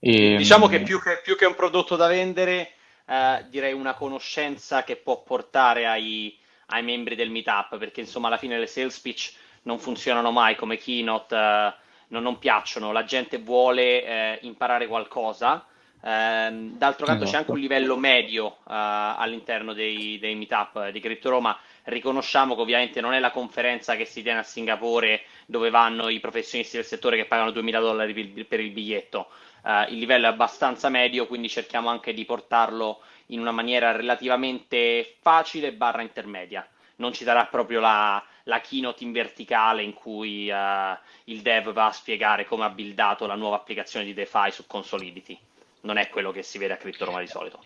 E, 0.00 0.34
diciamo 0.36 0.66
che 0.66 0.80
più, 0.80 1.00
che 1.00 1.20
più 1.22 1.36
che 1.36 1.46
un 1.46 1.54
prodotto 1.54 1.94
da 1.94 2.08
vendere, 2.08 2.72
eh, 3.06 3.46
direi 3.48 3.74
una 3.74 3.94
conoscenza 3.94 4.82
che 4.82 4.96
può 4.96 5.22
portare 5.22 5.86
ai, 5.86 6.36
ai, 6.66 6.82
membri 6.82 7.14
del 7.14 7.30
meetup, 7.30 7.78
perché 7.78 8.00
insomma 8.00 8.26
alla 8.26 8.38
fine 8.38 8.58
le 8.58 8.66
sales 8.66 8.98
pitch 8.98 9.34
non 9.62 9.78
funzionano 9.78 10.32
mai 10.32 10.56
come 10.56 10.76
keynote, 10.76 11.36
eh, 11.36 11.74
non, 12.08 12.24
non, 12.24 12.40
piacciono, 12.40 12.90
la 12.90 13.04
gente 13.04 13.38
vuole 13.38 14.04
eh, 14.04 14.38
imparare 14.42 14.88
qualcosa. 14.88 15.64
Ehm, 16.02 16.76
d'altro 16.78 17.04
canto 17.04 17.24
esatto. 17.24 17.30
c'è 17.30 17.36
anche 17.36 17.50
un 17.50 17.58
esatto. 17.58 17.74
livello 17.74 17.96
medio 17.96 18.52
eh, 18.52 18.72
all'interno 18.72 19.72
dei, 19.74 20.18
dei 20.18 20.34
meetup 20.34 20.88
di 20.88 21.00
Crypto 21.00 21.28
Roma 21.28 21.58
riconosciamo 21.84 22.54
che 22.54 22.60
ovviamente 22.60 23.00
non 23.00 23.12
è 23.12 23.18
la 23.18 23.30
conferenza 23.30 23.96
che 23.96 24.04
si 24.04 24.22
tiene 24.22 24.40
a 24.40 24.44
Singapore 24.44 25.22
dove 25.46 25.70
vanno 25.70 26.08
i 26.08 26.20
professionisti 26.20 26.76
del 26.76 26.84
settore 26.86 27.16
che 27.16 27.26
pagano 27.26 27.50
2000 27.50 27.80
dollari 27.80 28.44
per 28.44 28.60
il 28.60 28.70
biglietto. 28.70 29.28
Uh, 29.62 29.90
il 29.92 29.98
livello 29.98 30.26
è 30.26 30.30
abbastanza 30.30 30.88
medio, 30.88 31.26
quindi 31.26 31.48
cerchiamo 31.48 31.90
anche 31.90 32.14
di 32.14 32.24
portarlo 32.24 33.00
in 33.26 33.40
una 33.40 33.50
maniera 33.50 33.92
relativamente 33.92 35.16
facile 35.20 35.72
barra 35.72 36.02
intermedia. 36.02 36.66
Non 36.96 37.12
ci 37.12 37.24
sarà 37.24 37.44
proprio 37.46 37.80
la, 37.80 38.22
la 38.44 38.60
keynote 38.60 39.04
in 39.04 39.12
verticale 39.12 39.82
in 39.82 39.92
cui 39.92 40.50
uh, 40.50 40.96
il 41.24 41.42
dev 41.42 41.72
va 41.72 41.86
a 41.86 41.92
spiegare 41.92 42.46
come 42.46 42.64
ha 42.64 42.70
buildato 42.70 43.26
la 43.26 43.34
nuova 43.34 43.56
applicazione 43.56 44.04
di 44.04 44.14
DeFi 44.14 44.50
su 44.50 44.66
Consolidity. 44.66 45.38
Non 45.82 45.96
è 45.96 46.08
quello 46.08 46.30
che 46.30 46.42
si 46.42 46.58
vede 46.58 46.74
a 46.74 46.76
CryptoRoma 46.76 47.20
di 47.20 47.26
solito. 47.26 47.62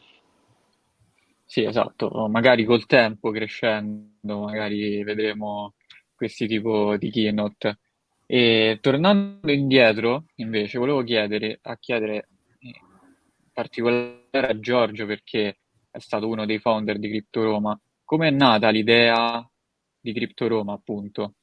Sì, 1.45 1.65
esatto, 1.65 2.27
magari 2.29 2.65
col 2.65 2.87
tempo 2.87 3.31
crescendo, 3.31 4.41
magari 4.41 5.03
vedremo 5.05 5.75
questi 6.15 6.47
tipi 6.47 6.97
di 6.99 7.11
keynote. 7.11 7.79
E 8.27 8.79
tornando 8.81 9.53
indietro, 9.53 10.25
invece, 10.37 10.79
volevo 10.79 11.03
chiedere, 11.03 11.59
a 11.63 11.77
chiedere 11.77 12.29
in 12.61 12.73
particolare 13.53 14.49
a 14.49 14.59
Giorgio, 14.59 15.07
perché 15.07 15.59
è 15.91 15.99
stato 15.99 16.27
uno 16.29 16.47
dei 16.47 16.59
founder 16.59 16.99
di 16.99 17.09
Crypto 17.09 17.43
Roma, 17.43 17.79
come 18.05 18.29
è 18.29 18.31
nata 18.31 18.71
l'idea 18.71 19.47
di 20.01 20.13
Crypto 20.13 20.49
Roma, 20.49 20.73
appunto? 20.73 21.35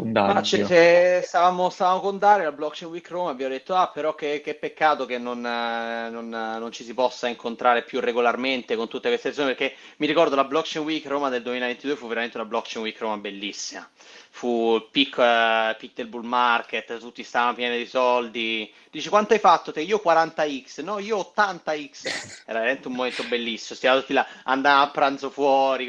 Con 0.00 0.12
Dario. 0.12 0.44
Se 0.44 1.22
stavamo, 1.24 1.68
stavamo, 1.68 2.00
con 2.00 2.18
Dario 2.18 2.48
al 2.48 2.54
Blockchain 2.54 2.90
Week 2.90 3.08
Roma 3.08 3.30
abbiamo 3.30 3.52
detto 3.52 3.74
ah 3.74 3.88
però 3.88 4.14
che, 4.14 4.40
che 4.42 4.54
peccato 4.54 5.04
che 5.04 5.18
non, 5.18 5.40
non, 5.40 6.28
non, 6.28 6.72
ci 6.72 6.84
si 6.84 6.94
possa 6.94 7.28
incontrare 7.28 7.82
più 7.82 8.00
regolarmente 8.00 8.76
con 8.76 8.88
tutte 8.88 9.08
queste 9.08 9.32
zone 9.32 9.54
perché 9.54 9.74
mi 9.98 10.06
ricordo 10.06 10.34
la 10.34 10.44
Blockchain 10.44 10.84
Week 10.84 11.04
Roma 11.06 11.28
del 11.28 11.42
2022 11.42 11.96
fu 11.96 12.08
veramente 12.08 12.38
una 12.38 12.46
Blockchain 12.46 12.84
Week 12.84 12.98
Roma 12.98 13.18
bellissima 13.18 13.88
fu 14.32 14.76
il 14.76 14.88
peak, 14.90 15.16
uh, 15.16 15.78
peak 15.78 15.92
del 15.94 16.06
bull 16.06 16.24
market 16.24 16.98
tutti 16.98 17.22
stavano 17.22 17.54
pieni 17.54 17.76
di 17.76 17.86
soldi 17.86 18.72
dici 18.90 19.08
quanto 19.08 19.34
hai 19.34 19.40
fatto 19.40 19.72
te? 19.72 19.80
io 19.82 20.00
40x 20.02 20.82
no 20.82 20.98
io 20.98 21.32
80x 21.36 22.44
era 22.46 22.60
veramente 22.60 22.88
un 22.88 22.94
momento 22.94 23.24
bellissimo 23.24 23.76
stiamo 23.76 24.00
tutti 24.00 24.12
là 24.12 24.26
andavamo 24.44 24.82
a 24.84 24.90
pranzo 24.90 25.30
fuori 25.30 25.86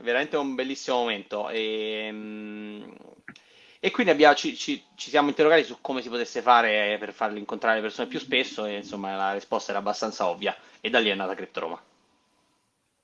veramente 0.00 0.36
un 0.36 0.54
bellissimo 0.54 0.96
momento 0.96 1.48
e, 1.50 2.08
um, 2.10 3.13
e 3.84 3.90
quindi 3.90 4.12
abbiamo, 4.12 4.34
ci, 4.34 4.56
ci, 4.56 4.82
ci, 4.94 5.10
siamo 5.10 5.28
interrogati 5.28 5.62
su 5.62 5.76
come 5.82 6.00
si 6.00 6.08
potesse 6.08 6.40
fare 6.40 6.96
per 6.98 7.12
farli 7.12 7.38
incontrare 7.38 7.74
le 7.76 7.82
persone 7.82 8.08
più 8.08 8.18
spesso 8.18 8.64
e 8.64 8.76
insomma 8.76 9.14
la 9.14 9.34
risposta 9.34 9.72
era 9.72 9.80
abbastanza 9.80 10.26
ovvia 10.26 10.56
e 10.80 10.88
da 10.88 11.00
lì 11.00 11.10
è 11.10 11.14
nata 11.14 11.34
CryptoRoma. 11.34 11.82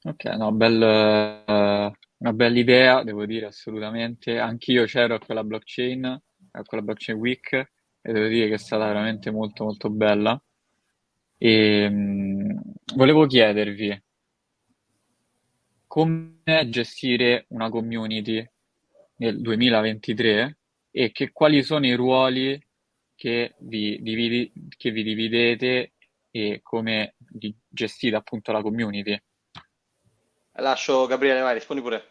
Ok, 0.04 0.24
no, 0.24 0.52
bel, 0.52 0.80
uh, 0.80 1.92
una 2.16 2.32
bella 2.32 2.58
idea, 2.58 3.02
devo 3.02 3.26
dire 3.26 3.44
assolutamente. 3.44 4.38
Anch'io 4.38 4.86
c'ero 4.86 5.16
a 5.16 5.18
quella 5.18 5.44
blockchain, 5.44 6.02
a 6.52 6.62
quella 6.62 6.82
blockchain 6.82 7.18
week 7.18 7.52
e 7.52 8.12
devo 8.12 8.28
dire 8.28 8.48
che 8.48 8.54
è 8.54 8.58
stata 8.58 8.86
veramente 8.86 9.30
molto 9.30 9.64
molto 9.64 9.90
bella. 9.90 10.42
E 11.36 11.86
um, 11.86 12.58
volevo 12.94 13.26
chiedervi 13.26 14.02
come 15.86 16.68
gestire 16.70 17.44
una 17.48 17.68
community 17.68 18.42
nel 19.16 19.42
2023 19.42 20.54
e 20.90 21.12
che 21.12 21.30
quali 21.32 21.62
sono 21.62 21.86
i 21.86 21.94
ruoli 21.94 22.60
che 23.14 23.54
vi, 23.58 24.00
dividi, 24.02 24.52
che 24.76 24.90
vi 24.90 25.02
dividete 25.02 25.92
e 26.30 26.60
come 26.62 27.16
gestite 27.68 28.16
appunto 28.16 28.50
la 28.52 28.62
community. 28.62 29.20
Lascio 30.52 31.06
Gabriele, 31.06 31.40
vai, 31.40 31.54
rispondi 31.54 31.82
pure. 31.82 32.04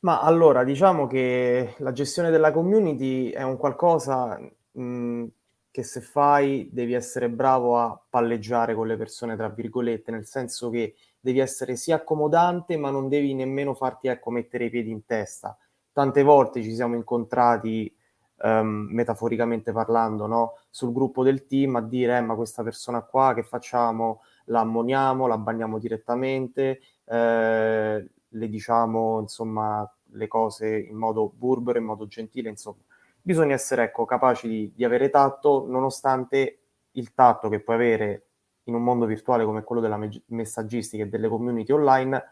Ma 0.00 0.20
allora, 0.20 0.64
diciamo 0.64 1.06
che 1.06 1.74
la 1.78 1.92
gestione 1.92 2.30
della 2.30 2.52
community 2.52 3.30
è 3.30 3.42
un 3.42 3.56
qualcosa 3.56 4.38
mh, 4.72 5.26
che 5.70 5.82
se 5.82 6.00
fai 6.00 6.68
devi 6.72 6.92
essere 6.92 7.28
bravo 7.28 7.78
a 7.78 8.00
palleggiare 8.08 8.74
con 8.74 8.86
le 8.86 8.96
persone, 8.96 9.36
tra 9.36 9.48
virgolette, 9.48 10.10
nel 10.10 10.26
senso 10.26 10.70
che 10.70 10.94
devi 11.20 11.38
essere 11.38 11.76
sia 11.76 11.96
accomodante, 11.96 12.76
ma 12.76 12.90
non 12.90 13.08
devi 13.08 13.34
nemmeno 13.34 13.74
farti 13.74 14.08
ecco, 14.08 14.30
mettere 14.30 14.66
i 14.66 14.70
piedi 14.70 14.90
in 14.90 15.04
testa 15.04 15.56
tante 15.92 16.22
volte 16.22 16.62
ci 16.62 16.74
siamo 16.74 16.96
incontrati 16.96 17.94
um, 18.42 18.88
metaforicamente 18.90 19.72
parlando 19.72 20.26
no? 20.26 20.58
sul 20.70 20.92
gruppo 20.92 21.22
del 21.22 21.46
team 21.46 21.76
a 21.76 21.82
dire 21.82 22.16
eh, 22.16 22.20
ma 22.20 22.34
questa 22.34 22.62
persona 22.62 23.02
qua 23.02 23.34
che 23.34 23.42
facciamo 23.42 24.22
la 24.46 24.60
ammoniamo, 24.60 25.26
la 25.26 25.38
bagniamo 25.38 25.78
direttamente 25.78 26.80
eh, 27.04 28.10
le 28.28 28.48
diciamo 28.48 29.20
insomma 29.20 29.88
le 30.14 30.28
cose 30.28 30.78
in 30.78 30.96
modo 30.96 31.32
burbero, 31.34 31.78
in 31.78 31.84
modo 31.84 32.06
gentile 32.06 32.48
insomma 32.48 32.82
bisogna 33.20 33.54
essere 33.54 33.84
ecco, 33.84 34.04
capaci 34.04 34.48
di, 34.48 34.72
di 34.74 34.84
avere 34.84 35.10
tatto 35.10 35.66
nonostante 35.68 36.58
il 36.92 37.14
tatto 37.14 37.48
che 37.48 37.60
puoi 37.60 37.76
avere 37.76 38.26
in 38.64 38.74
un 38.74 38.82
mondo 38.82 39.06
virtuale 39.06 39.44
come 39.44 39.62
quello 39.62 39.80
della 39.80 39.96
me- 39.96 40.22
messaggistica 40.26 41.04
e 41.04 41.08
delle 41.08 41.28
community 41.28 41.72
online 41.72 42.22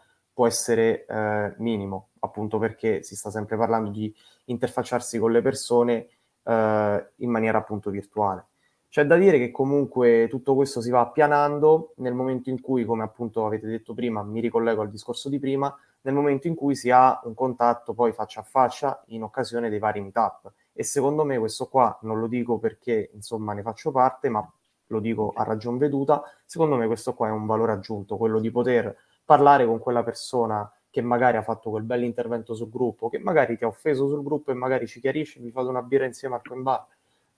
può 0.40 0.48
essere 0.48 1.04
eh, 1.04 1.54
minimo, 1.58 2.12
appunto 2.20 2.58
perché 2.58 3.02
si 3.02 3.14
sta 3.14 3.28
sempre 3.28 3.58
parlando 3.58 3.90
di 3.90 4.10
interfacciarsi 4.46 5.18
con 5.18 5.32
le 5.32 5.42
persone 5.42 6.08
eh, 6.44 7.10
in 7.16 7.30
maniera 7.30 7.58
appunto 7.58 7.90
virtuale. 7.90 8.46
C'è 8.88 9.04
da 9.04 9.18
dire 9.18 9.36
che 9.36 9.50
comunque 9.50 10.28
tutto 10.30 10.54
questo 10.54 10.80
si 10.80 10.88
va 10.88 11.00
appianando 11.00 11.92
nel 11.96 12.14
momento 12.14 12.48
in 12.48 12.58
cui, 12.62 12.86
come 12.86 13.02
appunto 13.02 13.44
avete 13.44 13.66
detto 13.66 13.92
prima, 13.92 14.22
mi 14.22 14.40
ricollego 14.40 14.80
al 14.80 14.88
discorso 14.88 15.28
di 15.28 15.38
prima, 15.38 15.76
nel 16.00 16.14
momento 16.14 16.46
in 16.46 16.54
cui 16.54 16.74
si 16.74 16.90
ha 16.90 17.20
un 17.24 17.34
contatto 17.34 17.92
poi 17.92 18.12
faccia 18.12 18.40
a 18.40 18.44
faccia 18.44 19.04
in 19.08 19.22
occasione 19.22 19.68
dei 19.68 19.78
vari 19.78 20.00
meetup. 20.00 20.50
E 20.72 20.84
secondo 20.84 21.22
me 21.22 21.38
questo 21.38 21.68
qua 21.68 21.98
non 22.00 22.18
lo 22.18 22.28
dico 22.28 22.58
perché 22.58 23.10
insomma 23.12 23.52
ne 23.52 23.60
faccio 23.60 23.90
parte, 23.90 24.30
ma 24.30 24.50
lo 24.86 25.00
dico 25.00 25.34
a 25.36 25.42
ragion 25.44 25.76
veduta, 25.76 26.22
secondo 26.46 26.76
me 26.76 26.86
questo 26.86 27.12
qua 27.12 27.28
è 27.28 27.30
un 27.30 27.44
valore 27.44 27.72
aggiunto, 27.72 28.16
quello 28.16 28.40
di 28.40 28.50
poter 28.50 28.96
parlare 29.30 29.64
con 29.64 29.78
quella 29.78 30.02
persona 30.02 30.68
che 30.90 31.00
magari 31.02 31.36
ha 31.36 31.42
fatto 31.42 31.70
quel 31.70 31.84
bel 31.84 32.02
intervento 32.02 32.52
sul 32.52 32.68
gruppo, 32.68 33.08
che 33.08 33.20
magari 33.20 33.56
ti 33.56 33.62
ha 33.62 33.68
offeso 33.68 34.08
sul 34.08 34.24
gruppo 34.24 34.50
e 34.50 34.54
magari 34.54 34.88
ci 34.88 34.98
chiarisce, 34.98 35.38
vi 35.38 35.52
fate 35.52 35.68
una 35.68 35.82
birra 35.82 36.04
insieme 36.04 36.34
al 36.34 36.42
coin 36.42 36.64
bar. 36.64 36.84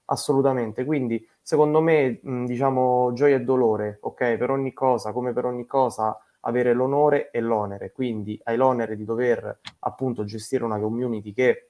Assolutamente, 0.06 0.86
quindi 0.86 1.22
secondo 1.42 1.82
me 1.82 2.18
mh, 2.22 2.46
diciamo 2.46 3.12
gioia 3.12 3.36
e 3.36 3.40
dolore, 3.40 3.98
ok? 4.00 4.38
Per 4.38 4.50
ogni 4.50 4.72
cosa, 4.72 5.12
come 5.12 5.34
per 5.34 5.44
ogni 5.44 5.66
cosa, 5.66 6.18
avere 6.40 6.72
l'onore 6.72 7.30
e 7.30 7.40
l'onere, 7.40 7.92
quindi 7.92 8.40
hai 8.44 8.56
l'onere 8.56 8.96
di 8.96 9.04
dover 9.04 9.60
appunto 9.80 10.24
gestire 10.24 10.64
una 10.64 10.78
community 10.78 11.34
che 11.34 11.68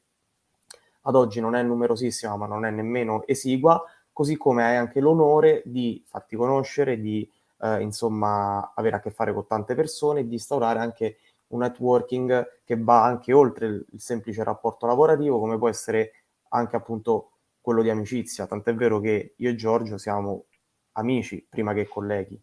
ad 1.01 1.17
oggi 1.17 1.41
non 1.41 1.57
è 1.57 1.63
numerosissima 1.65 2.37
ma 2.37 2.47
non 2.47 2.65
è 2.65 2.71
nemmeno 2.71 3.27
esigua, 3.27 3.83
così 4.13 4.37
come 4.37 4.63
hai 4.65 4.77
anche 4.77 5.01
l'onore 5.01 5.63
di 5.65 6.01
farti 6.07 6.37
conoscere, 6.37 7.01
di 7.01 7.29
eh, 7.63 7.81
insomma, 7.81 8.73
avere 8.75 8.97
a 8.97 9.01
che 9.01 9.11
fare 9.11 9.33
con 9.33 9.47
tante 9.47 9.75
persone 9.75 10.21
e 10.21 10.27
di 10.27 10.35
instaurare 10.35 10.81
anche 10.81 11.19
un 11.49 11.61
networking 11.61 12.63
che 12.65 12.77
va 12.77 13.05
anche 13.05 13.33
oltre 13.33 13.67
il, 13.67 13.87
il 13.93 14.01
semplice 14.01 14.43
rapporto 14.43 14.87
lavorativo, 14.87 15.39
come 15.39 15.59
può 15.59 15.69
essere 15.69 16.25
anche 16.49 16.77
appunto 16.77 17.33
quello 17.61 17.83
di 17.83 17.91
amicizia. 17.91 18.47
Tant'è 18.47 18.75
vero 18.75 18.99
che 18.99 19.35
io 19.37 19.51
e 19.51 19.55
Giorgio 19.55 19.97
siamo 19.97 20.47
amici 20.93 21.47
prima 21.49 21.73
che 21.73 21.87
colleghi. 21.87 22.41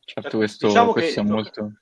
Certo, 0.00 0.36
questo, 0.36 0.66
diciamo 0.66 0.92
questo 0.92 1.22
che, 1.22 1.26
è 1.26 1.30
molto... 1.30 1.72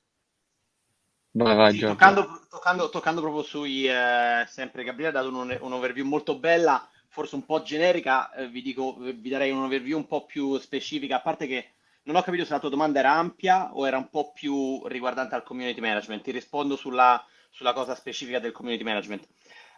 Vai, 1.35 1.57
vai, 1.57 1.73
sì, 1.73 1.81
toccando, 1.81 2.47
toccando, 2.49 2.89
toccando, 2.91 3.21
proprio 3.21 3.43
sui... 3.43 3.87
Eh, 3.87 4.45
sempre 4.49 4.85
Gabriele 4.85 5.19
ha 5.19 5.23
dato 5.23 5.29
un, 5.35 5.59
un 5.61 5.73
overview 5.73 6.07
molto 6.07 6.39
bella 6.39 6.89
forse 7.13 7.35
un 7.35 7.45
po' 7.45 7.61
generica, 7.61 8.33
eh, 8.33 8.49
vi, 8.49 8.63
dico, 8.63 8.97
vi 8.99 9.29
darei 9.29 9.51
un 9.51 9.65
overview 9.65 9.99
un 9.99 10.07
po' 10.07 10.25
più 10.25 10.57
specifica, 10.59 11.17
a 11.17 11.21
parte 11.21 11.47
che 11.47 11.73
non 12.05 12.17
ho 12.17 12.23
capito 12.23 12.47
se 12.47 12.53
la 12.53 12.59
tua 12.59 12.71
domanda 12.71 13.01
era 13.01 13.13
ampia 13.13 13.75
o 13.75 13.87
era 13.87 13.99
un 13.99 14.09
po' 14.09 14.33
più 14.33 14.83
riguardante 14.87 15.35
al 15.35 15.43
community 15.43 15.79
management. 15.83 16.23
Ti 16.23 16.31
rispondo 16.31 16.75
sulla, 16.75 17.23
sulla 17.51 17.75
cosa 17.75 17.95
specifica 17.95 18.39
del 18.39 18.53
community 18.53 18.83
management. 18.83 19.29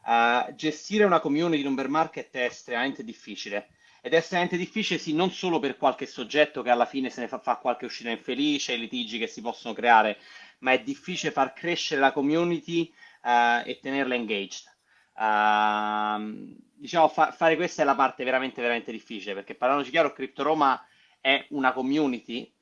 Uh, 0.05 0.55
gestire 0.55 1.03
una 1.03 1.19
community 1.19 1.63
in 1.63 1.67
un 1.67 1.75
bear 1.75 1.89
market 1.89 2.31
è 2.31 2.45
estremamente 2.45 3.03
difficile. 3.03 3.71
Ed 4.01 4.13
è 4.13 4.19
estremamente 4.19 4.57
difficile 4.57 5.01
sì, 5.01 5.13
non 5.13 5.33
solo 5.33 5.59
per 5.59 5.77
qualche 5.77 6.07
soggetto 6.07 6.63
che 6.63 6.71
alla 6.71 6.87
fine 6.87 7.11
se 7.11 7.21
ne 7.21 7.27
fa, 7.27 7.41
fa 7.41 7.57
qualche 7.57 7.87
uscita 7.87 8.11
infelice, 8.11 8.77
litigi 8.77 9.19
che 9.19 9.27
si 9.27 9.41
possono 9.41 9.75
creare, 9.75 10.19
ma 10.61 10.71
è 10.71 10.81
difficile 10.81 11.33
far 11.33 11.53
crescere 11.53 12.01
la 12.01 12.13
community 12.13 12.93
uh, 13.25 13.67
e 13.67 13.81
tenerla 13.83 14.15
engaged. 14.15 14.73
Uh, 15.17 16.63
diciamo, 16.85 17.09
fa- 17.09 17.33
fare 17.33 17.57
questa 17.57 17.81
è 17.81 17.85
la 17.87 17.95
parte 17.95 18.25
veramente, 18.25 18.61
veramente 18.61 18.93
difficile, 18.93 19.33
perché 19.33 19.55
parlandoci 19.55 19.91
chiaro, 19.91 20.13
Crypto 20.13 20.43
Roma 20.43 20.87
è 21.19 21.47
una 21.51 21.73
community 21.73 22.53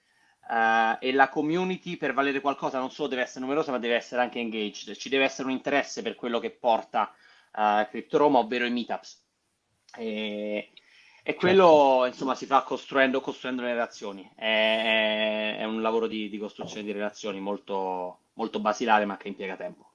uh, 0.48 0.96
e 1.00 1.12
la 1.12 1.28
community 1.28 1.96
per 1.96 2.12
valere 2.12 2.40
qualcosa 2.40 2.78
non 2.78 2.92
solo 2.92 3.08
deve 3.08 3.22
essere 3.22 3.40
numerosa, 3.40 3.72
ma 3.72 3.80
deve 3.80 3.96
essere 3.96 4.22
anche 4.22 4.38
engaged. 4.38 4.94
Ci 4.94 5.08
deve 5.08 5.24
essere 5.24 5.48
un 5.48 5.54
interesse 5.54 6.02
per 6.02 6.14
quello 6.14 6.38
che 6.38 6.50
porta 6.52 7.12
uh, 7.52 7.88
Crypto 7.88 8.16
Roma, 8.18 8.38
ovvero 8.38 8.64
i 8.64 8.70
meetups. 8.70 9.24
E, 9.98 10.70
e 11.24 11.34
quello 11.34 12.02
certo. 12.02 12.06
insomma 12.06 12.36
si 12.36 12.46
fa 12.46 12.62
costruendo, 12.62 13.20
costruendo 13.20 13.62
le 13.62 13.72
relazioni. 13.72 14.30
È, 14.36 15.56
è 15.58 15.64
un 15.64 15.82
lavoro 15.82 16.06
di, 16.06 16.28
di, 16.28 16.38
costruzione 16.38 16.84
di 16.84 16.92
relazioni 16.92 17.40
molto, 17.40 18.20
molto 18.34 18.60
basilare, 18.60 19.04
ma 19.04 19.16
che 19.16 19.26
impiega 19.26 19.56
tempo. 19.56 19.91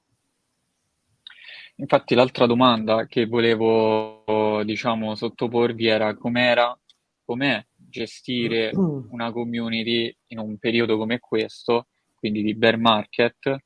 Infatti 1.79 2.15
l'altra 2.15 2.47
domanda 2.47 3.05
che 3.05 3.27
volevo, 3.27 4.63
diciamo, 4.63 5.13
sottoporvi 5.13 5.85
era 5.85 6.15
com'era, 6.15 6.77
com'è 7.23 7.63
gestire 7.75 8.71
mm. 8.75 9.11
una 9.11 9.31
community 9.31 10.15
in 10.27 10.39
un 10.39 10.57
periodo 10.57 10.97
come 10.97 11.19
questo, 11.19 11.87
quindi 12.15 12.41
di 12.41 12.55
bear 12.55 12.77
market, 12.77 13.57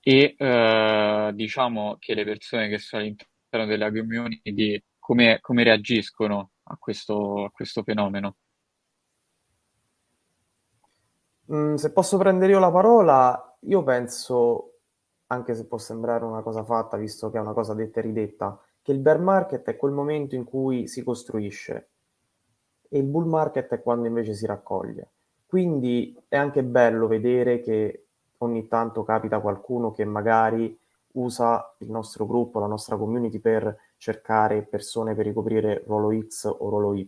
e 0.00 0.34
eh, 0.36 1.30
diciamo 1.34 1.96
che 1.98 2.14
le 2.14 2.24
persone 2.24 2.68
che 2.68 2.78
sono 2.78 3.00
all'interno 3.00 3.66
della 3.66 3.90
community 3.90 4.82
come, 4.98 5.38
come 5.40 5.62
reagiscono 5.62 6.50
a 6.64 6.76
questo, 6.76 7.44
a 7.44 7.50
questo 7.50 7.82
fenomeno. 7.82 8.36
Mm, 11.50 11.74
se 11.74 11.92
posso 11.92 12.18
prendere 12.18 12.52
io 12.52 12.58
la 12.58 12.70
parola, 12.70 13.56
io 13.60 13.82
penso 13.82 14.73
anche 15.34 15.54
se 15.54 15.66
può 15.66 15.78
sembrare 15.78 16.24
una 16.24 16.40
cosa 16.40 16.64
fatta, 16.64 16.96
visto 16.96 17.30
che 17.30 17.38
è 17.38 17.40
una 17.40 17.52
cosa 17.52 17.74
detta 17.74 18.00
e 18.00 18.02
ridetta, 18.02 18.58
che 18.80 18.92
il 18.92 18.98
bear 18.98 19.18
market 19.18 19.66
è 19.66 19.76
quel 19.76 19.92
momento 19.92 20.34
in 20.34 20.44
cui 20.44 20.86
si 20.86 21.02
costruisce 21.02 21.88
e 22.88 22.98
il 22.98 23.04
bull 23.04 23.26
market 23.26 23.68
è 23.72 23.82
quando 23.82 24.06
invece 24.06 24.34
si 24.34 24.46
raccoglie. 24.46 25.08
Quindi 25.46 26.16
è 26.28 26.36
anche 26.36 26.62
bello 26.62 27.06
vedere 27.06 27.60
che 27.60 28.06
ogni 28.38 28.68
tanto 28.68 29.02
capita 29.02 29.40
qualcuno 29.40 29.90
che 29.90 30.04
magari 30.04 30.78
usa 31.12 31.74
il 31.78 31.90
nostro 31.90 32.26
gruppo, 32.26 32.58
la 32.58 32.66
nostra 32.66 32.96
community 32.96 33.38
per 33.38 33.76
cercare 33.96 34.62
persone 34.62 35.14
per 35.14 35.26
ricoprire 35.26 35.82
ruolo 35.86 36.16
X 36.20 36.44
o 36.44 36.68
ruolo 36.68 36.94
Y, 36.94 37.06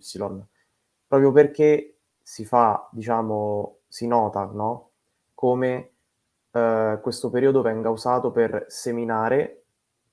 proprio 1.06 1.32
perché 1.32 1.96
si 2.22 2.44
fa, 2.44 2.88
diciamo, 2.90 3.78
si 3.86 4.06
nota, 4.06 4.50
no? 4.52 4.90
Come 5.34 5.90
eh, 6.56 7.00
questo 7.02 7.28
periodo 7.28 7.60
venga 7.60 7.90
usato 7.90 8.30
per 8.30 8.64
seminare, 8.68 9.64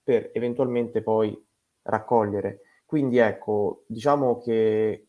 per 0.03 0.31
eventualmente 0.33 1.01
poi 1.01 1.41
raccogliere. 1.83 2.59
Quindi 2.85 3.17
ecco, 3.17 3.83
diciamo 3.87 4.39
che 4.39 5.07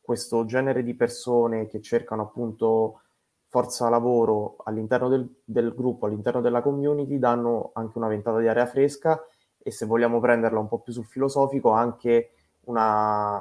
questo 0.00 0.44
genere 0.44 0.84
di 0.84 0.94
persone 0.94 1.66
che 1.66 1.80
cercano 1.80 2.22
appunto 2.22 3.00
forza 3.48 3.88
lavoro 3.88 4.58
all'interno 4.64 5.08
del, 5.08 5.28
del, 5.44 5.74
gruppo, 5.74 6.06
all'interno 6.06 6.40
della 6.40 6.62
community, 6.62 7.18
danno 7.18 7.70
anche 7.74 7.98
una 7.98 8.08
ventata 8.08 8.38
di 8.38 8.46
aria 8.46 8.66
fresca 8.66 9.20
e 9.58 9.70
se 9.72 9.86
vogliamo 9.86 10.20
prenderla 10.20 10.60
un 10.60 10.68
po' 10.68 10.78
più 10.78 10.92
sul 10.92 11.06
filosofico, 11.06 11.70
anche 11.70 12.30
una, 12.66 13.36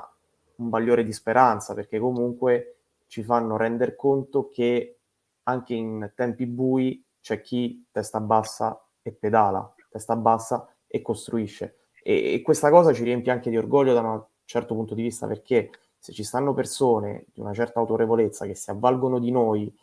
un 0.56 0.70
bagliore 0.70 1.04
di 1.04 1.14
speranza, 1.14 1.76
perché 1.76 2.00
comunque 2.00 2.78
ci 3.06 3.24
fanno 3.24 3.56
rendere 3.56 3.96
conto 3.96 4.50
che 4.50 4.98
anche 5.44 5.76
in 5.76 6.12
tempi 6.16 6.48
bui 6.48 7.05
c'è 7.26 7.42
chi 7.42 7.84
testa 7.92 8.20
bassa 8.20 8.80
e 9.02 9.12
pedala, 9.12 9.74
testa 9.90 10.16
bassa 10.16 10.72
e 10.86 11.02
costruisce. 11.02 11.78
E, 12.04 12.36
e, 12.36 12.42
questa 12.44 12.70
cosa 12.70 12.94
ci 12.94 13.04
riempie 13.04 13.32
anche 13.32 13.50
di 13.50 13.58
orgoglio 13.58 13.94
da 13.94 14.02
un 14.02 14.24
certo 14.44 14.76
punto 14.76 14.94
di 14.94 15.02
vista, 15.02 15.26
perché 15.26 15.72
se 15.98 16.14
ci 16.14 16.24
stanno 16.24 16.54
persone 16.54 17.26
di 17.34 17.40
una 17.40 17.52
certa 17.52 17.80
autorevolezza 17.80 18.46
che 18.46 18.54
si 18.54 18.70
avvalgono 18.70 19.18
di 19.18 19.32
noi 19.32 19.76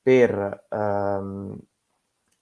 per 0.00 0.66
ehm, 0.68 1.58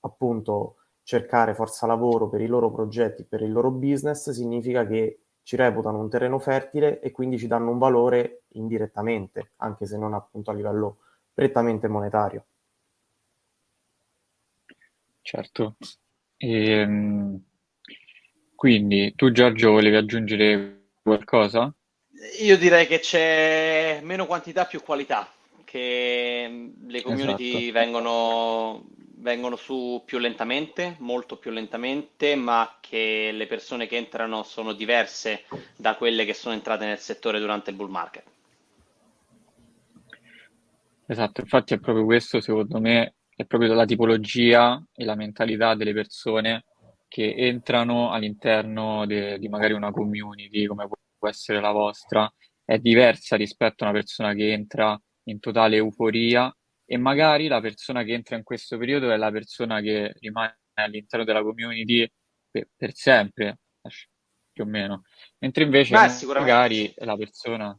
appunto 0.00 0.76
cercare 1.04 1.54
forza 1.54 1.86
lavoro 1.86 2.28
per 2.28 2.42
i 2.42 2.46
loro 2.46 2.70
progetti, 2.70 3.24
per 3.24 3.40
il 3.40 3.50
loro 3.50 3.70
business, 3.70 4.28
significa 4.28 4.86
che 4.86 5.20
ci 5.42 5.56
reputano 5.56 6.00
un 6.00 6.10
terreno 6.10 6.38
fertile 6.38 7.00
e 7.00 7.12
quindi 7.12 7.38
ci 7.38 7.46
danno 7.46 7.70
un 7.70 7.78
valore 7.78 8.42
indirettamente, 8.48 9.52
anche 9.56 9.86
se 9.86 9.96
non 9.96 10.12
appunto 10.12 10.50
a 10.50 10.54
livello 10.54 10.98
prettamente 11.32 11.88
monetario. 11.88 12.44
Certo. 15.24 15.76
Ehm, 16.36 17.42
quindi 18.54 19.14
tu 19.14 19.32
Giorgio 19.32 19.70
volevi 19.70 19.96
aggiungere 19.96 20.90
qualcosa? 21.02 21.74
Io 22.40 22.58
direi 22.58 22.86
che 22.86 22.98
c'è 22.98 24.00
meno 24.02 24.26
quantità 24.26 24.66
più 24.66 24.82
qualità, 24.82 25.32
che 25.64 26.72
le 26.86 27.02
community 27.02 27.68
esatto. 27.68 27.72
vengono, 27.72 28.84
vengono 29.16 29.56
su 29.56 30.02
più 30.04 30.18
lentamente, 30.18 30.96
molto 30.98 31.38
più 31.38 31.50
lentamente, 31.50 32.34
ma 32.36 32.76
che 32.80 33.30
le 33.32 33.46
persone 33.46 33.86
che 33.86 33.96
entrano 33.96 34.42
sono 34.42 34.74
diverse 34.74 35.44
da 35.74 35.96
quelle 35.96 36.26
che 36.26 36.34
sono 36.34 36.52
entrate 36.52 36.84
nel 36.84 36.98
settore 36.98 37.38
durante 37.40 37.70
il 37.70 37.76
bull 37.76 37.88
market. 37.88 38.24
Esatto, 41.06 41.40
infatti 41.40 41.72
è 41.72 41.78
proprio 41.78 42.04
questo 42.04 42.42
secondo 42.42 42.78
me 42.78 43.14
è 43.36 43.44
proprio 43.46 43.74
la 43.74 43.84
tipologia 43.84 44.82
e 44.92 45.04
la 45.04 45.14
mentalità 45.14 45.74
delle 45.74 45.92
persone 45.92 46.64
che 47.08 47.34
entrano 47.36 48.10
all'interno 48.10 49.06
de- 49.06 49.38
di 49.38 49.48
magari 49.48 49.72
una 49.72 49.90
community 49.90 50.66
come 50.66 50.88
può 51.18 51.28
essere 51.28 51.60
la 51.60 51.70
vostra, 51.70 52.32
è 52.64 52.78
diversa 52.78 53.36
rispetto 53.36 53.84
a 53.84 53.88
una 53.88 53.98
persona 53.98 54.34
che 54.34 54.52
entra 54.52 55.00
in 55.24 55.38
totale 55.38 55.76
euforia 55.76 56.54
e 56.84 56.96
magari 56.96 57.46
la 57.46 57.60
persona 57.60 58.02
che 58.02 58.12
entra 58.12 58.36
in 58.36 58.42
questo 58.42 58.76
periodo 58.78 59.10
è 59.10 59.16
la 59.16 59.30
persona 59.30 59.80
che 59.80 60.12
rimane 60.18 60.58
all'interno 60.74 61.24
della 61.24 61.42
community 61.42 62.08
per, 62.50 62.68
per 62.76 62.94
sempre, 62.94 63.60
più 64.52 64.64
o 64.64 64.66
meno. 64.66 65.02
Mentre 65.38 65.64
invece 65.64 65.94
Beh, 65.94 66.34
magari 66.34 66.92
la 66.98 67.16
persona... 67.16 67.78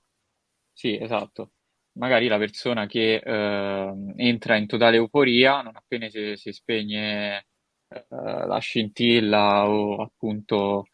Sì, 0.74 0.98
esatto 1.00 1.52
magari 1.96 2.28
la 2.28 2.38
persona 2.38 2.86
che 2.88 3.16
eh, 3.24 3.94
entra 4.18 4.56
in 4.56 4.68
totale 4.68 4.98
euforia, 4.98 5.62
non 5.62 5.76
appena 5.76 6.10
si, 6.10 6.36
si 6.36 6.52
spegne 6.52 7.46
eh, 7.88 8.06
la 8.10 8.58
scintilla 8.60 9.68
o 9.68 10.02
appunto 10.02 10.88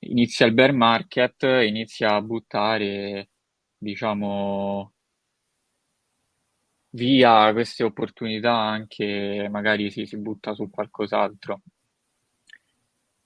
inizia 0.00 0.46
il 0.46 0.54
bear 0.54 0.72
market, 0.72 1.42
inizia 1.42 2.14
a 2.14 2.22
buttare, 2.22 3.30
diciamo, 3.78 4.92
via 6.90 7.52
queste 7.52 7.84
opportunità, 7.84 8.54
anche 8.54 9.48
magari 9.50 9.90
si, 9.90 10.06
si 10.06 10.16
butta 10.18 10.54
su 10.54 10.68
qualcos'altro. 10.70 11.62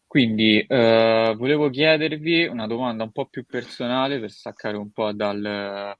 Quindi 0.06 0.60
eh, 0.66 1.34
volevo 1.36 1.68
chiedervi 1.68 2.46
una 2.46 2.66
domanda 2.66 3.02
un 3.04 3.12
po' 3.12 3.26
più 3.26 3.44
personale 3.44 4.18
per 4.20 4.30
staccare 4.30 4.76
un 4.76 4.90
po' 4.92 5.12
dal, 5.12 5.96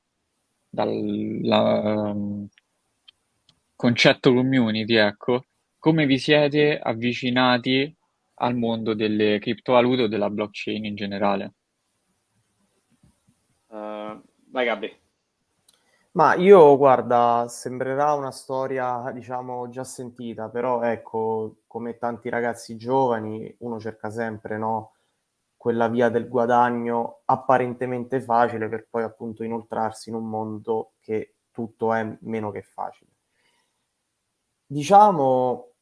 dal 0.68 0.90
um, 0.90 2.48
concetto 3.74 4.32
community, 4.32 4.94
ecco, 4.94 5.44
come 5.78 6.06
vi 6.06 6.18
siete 6.18 6.78
avvicinati 6.78 7.94
al 8.38 8.56
mondo 8.56 8.94
delle 8.94 9.38
criptovalute 9.38 10.02
o 10.02 10.08
della 10.08 10.30
blockchain 10.30 10.84
in 10.84 10.94
generale? 10.94 11.54
Uh, 13.68 14.20
vai 14.50 14.64
Gabri. 14.64 15.04
Ma 16.16 16.34
io, 16.34 16.78
guarda, 16.78 17.46
sembrerà 17.46 18.14
una 18.14 18.30
storia, 18.30 19.10
diciamo, 19.12 19.68
già 19.68 19.84
sentita, 19.84 20.48
però 20.48 20.80
ecco, 20.82 21.56
come 21.66 21.98
tanti 21.98 22.30
ragazzi 22.30 22.78
giovani, 22.78 23.54
uno 23.58 23.78
cerca 23.78 24.08
sempre, 24.08 24.56
no? 24.56 24.95
Quella 25.56 25.88
via 25.88 26.08
del 26.08 26.28
guadagno 26.28 27.22
apparentemente 27.24 28.20
facile 28.20 28.68
per 28.68 28.86
poi 28.88 29.02
appunto 29.02 29.42
inoltrarsi 29.42 30.10
in 30.10 30.14
un 30.14 30.28
mondo 30.28 30.92
che 31.00 31.36
tutto 31.50 31.92
è 31.92 32.16
meno 32.20 32.50
che 32.50 32.62
facile. 32.62 33.10
Diciamo, 34.66 35.72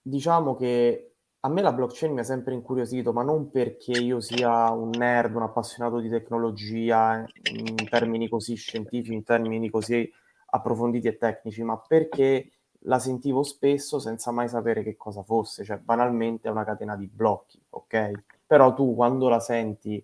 diciamo 0.00 0.54
che 0.56 1.14
a 1.40 1.48
me 1.48 1.60
la 1.60 1.72
blockchain 1.72 2.12
mi 2.12 2.20
ha 2.20 2.24
sempre 2.24 2.54
incuriosito, 2.54 3.12
ma 3.12 3.22
non 3.22 3.50
perché 3.50 3.92
io 3.92 4.20
sia 4.20 4.70
un 4.70 4.88
nerd, 4.90 5.34
un 5.34 5.42
appassionato 5.42 5.98
di 6.00 6.08
tecnologia 6.08 7.22
in 7.52 7.88
termini 7.88 8.28
così 8.30 8.54
scientifici, 8.54 9.12
in 9.12 9.24
termini 9.24 9.68
così 9.68 10.10
approfonditi 10.46 11.06
e 11.06 11.18
tecnici, 11.18 11.62
ma 11.62 11.78
perché 11.78 12.50
la 12.86 12.98
sentivo 12.98 13.42
spesso 13.42 13.98
senza 13.98 14.30
mai 14.30 14.48
sapere 14.48 14.82
che 14.82 14.96
cosa 14.96 15.22
fosse, 15.22 15.64
cioè 15.64 15.76
banalmente 15.78 16.48
è 16.48 16.50
una 16.50 16.64
catena 16.64 16.96
di 16.96 17.06
blocchi, 17.08 17.62
ok? 17.70 18.10
Però 18.54 18.72
tu 18.72 18.94
quando 18.94 19.28
la 19.28 19.40
senti 19.40 19.96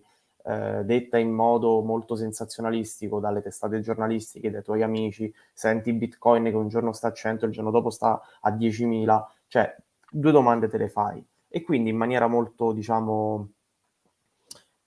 eh, 0.43 0.81
detta 0.83 1.17
in 1.17 1.31
modo 1.31 1.81
molto 1.83 2.17
sensazionalistico 2.17 3.21
dalle 3.21 3.41
testate 3.41 3.79
giornalistiche, 3.79 4.51
dai 4.51 4.61
tuoi 4.61 4.83
amici, 4.83 5.33
senti 5.53 5.93
Bitcoin 5.93 6.43
che 6.43 6.55
un 6.55 6.67
giorno 6.67 6.91
sta 6.91 7.07
a 7.07 7.13
100 7.13 7.45
e 7.45 7.47
il 7.47 7.53
giorno 7.53 7.71
dopo 7.71 7.89
sta 7.89 8.21
a 8.41 8.51
10.000, 8.51 9.25
cioè 9.47 9.73
due 10.11 10.31
domande 10.33 10.67
te 10.67 10.77
le 10.77 10.89
fai. 10.89 11.25
E 11.47 11.61
quindi 11.61 11.91
in 11.91 11.95
maniera 11.95 12.27
molto, 12.27 12.73
diciamo, 12.73 13.51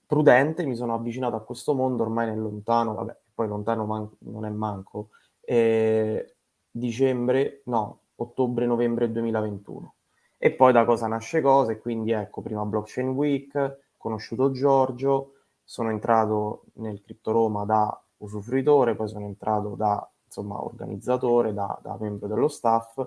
prudente 0.05 0.63
mi 0.63 0.75
sono 0.75 0.93
avvicinato 0.93 1.35
a 1.35 1.43
questo 1.43 1.73
mondo 1.73 2.03
ormai 2.03 2.27
nel 2.27 2.39
lontano, 2.39 2.93
vabbè, 2.93 3.17
poi 3.33 3.47
lontano 3.47 3.85
man- 3.85 4.15
non 4.19 4.45
è 4.45 4.49
manco, 4.49 5.09
eh, 5.41 6.35
dicembre, 6.69 7.63
no, 7.65 8.01
ottobre-novembre 8.17 9.11
2021. 9.11 9.95
E 10.37 10.51
poi 10.51 10.71
da 10.73 10.85
cosa 10.85 11.07
nasce 11.07 11.41
cosa, 11.41 11.71
e 11.71 11.79
quindi 11.79 12.11
ecco, 12.11 12.41
prima 12.41 12.63
Blockchain 12.65 13.09
Week, 13.09 13.79
conosciuto 13.97 14.51
Giorgio, 14.51 15.33
sono 15.63 15.89
entrato 15.89 16.65
nel 16.73 17.01
Crypto 17.01 17.31
Roma 17.31 17.65
da 17.65 17.99
usufruitore, 18.17 18.95
poi 18.95 19.07
sono 19.07 19.25
entrato 19.25 19.69
da 19.75 20.07
insomma, 20.25 20.63
organizzatore, 20.63 21.53
da, 21.53 21.79
da 21.81 21.97
membro 21.99 22.27
dello 22.27 22.47
staff 22.47 23.05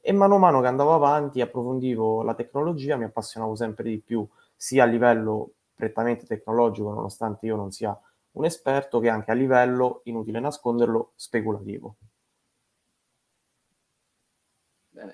e 0.00 0.12
mano 0.12 0.36
a 0.36 0.38
mano 0.38 0.60
che 0.60 0.66
andavo 0.66 0.94
avanti 0.94 1.40
approfondivo 1.40 2.22
la 2.22 2.34
tecnologia, 2.34 2.96
mi 2.96 3.04
appassionavo 3.04 3.54
sempre 3.54 3.84
di 3.90 3.98
più, 3.98 4.26
sia 4.56 4.84
a 4.84 4.86
livello 4.86 5.52
prettamente 5.74 6.24
tecnologico, 6.26 6.90
nonostante 6.90 7.46
io 7.46 7.56
non 7.56 7.70
sia 7.70 7.98
un 8.32 8.44
esperto, 8.44 8.98
che 9.00 9.08
anche 9.08 9.30
a 9.30 9.34
livello, 9.34 10.00
inutile 10.04 10.40
nasconderlo, 10.40 11.12
speculativo. 11.16 11.96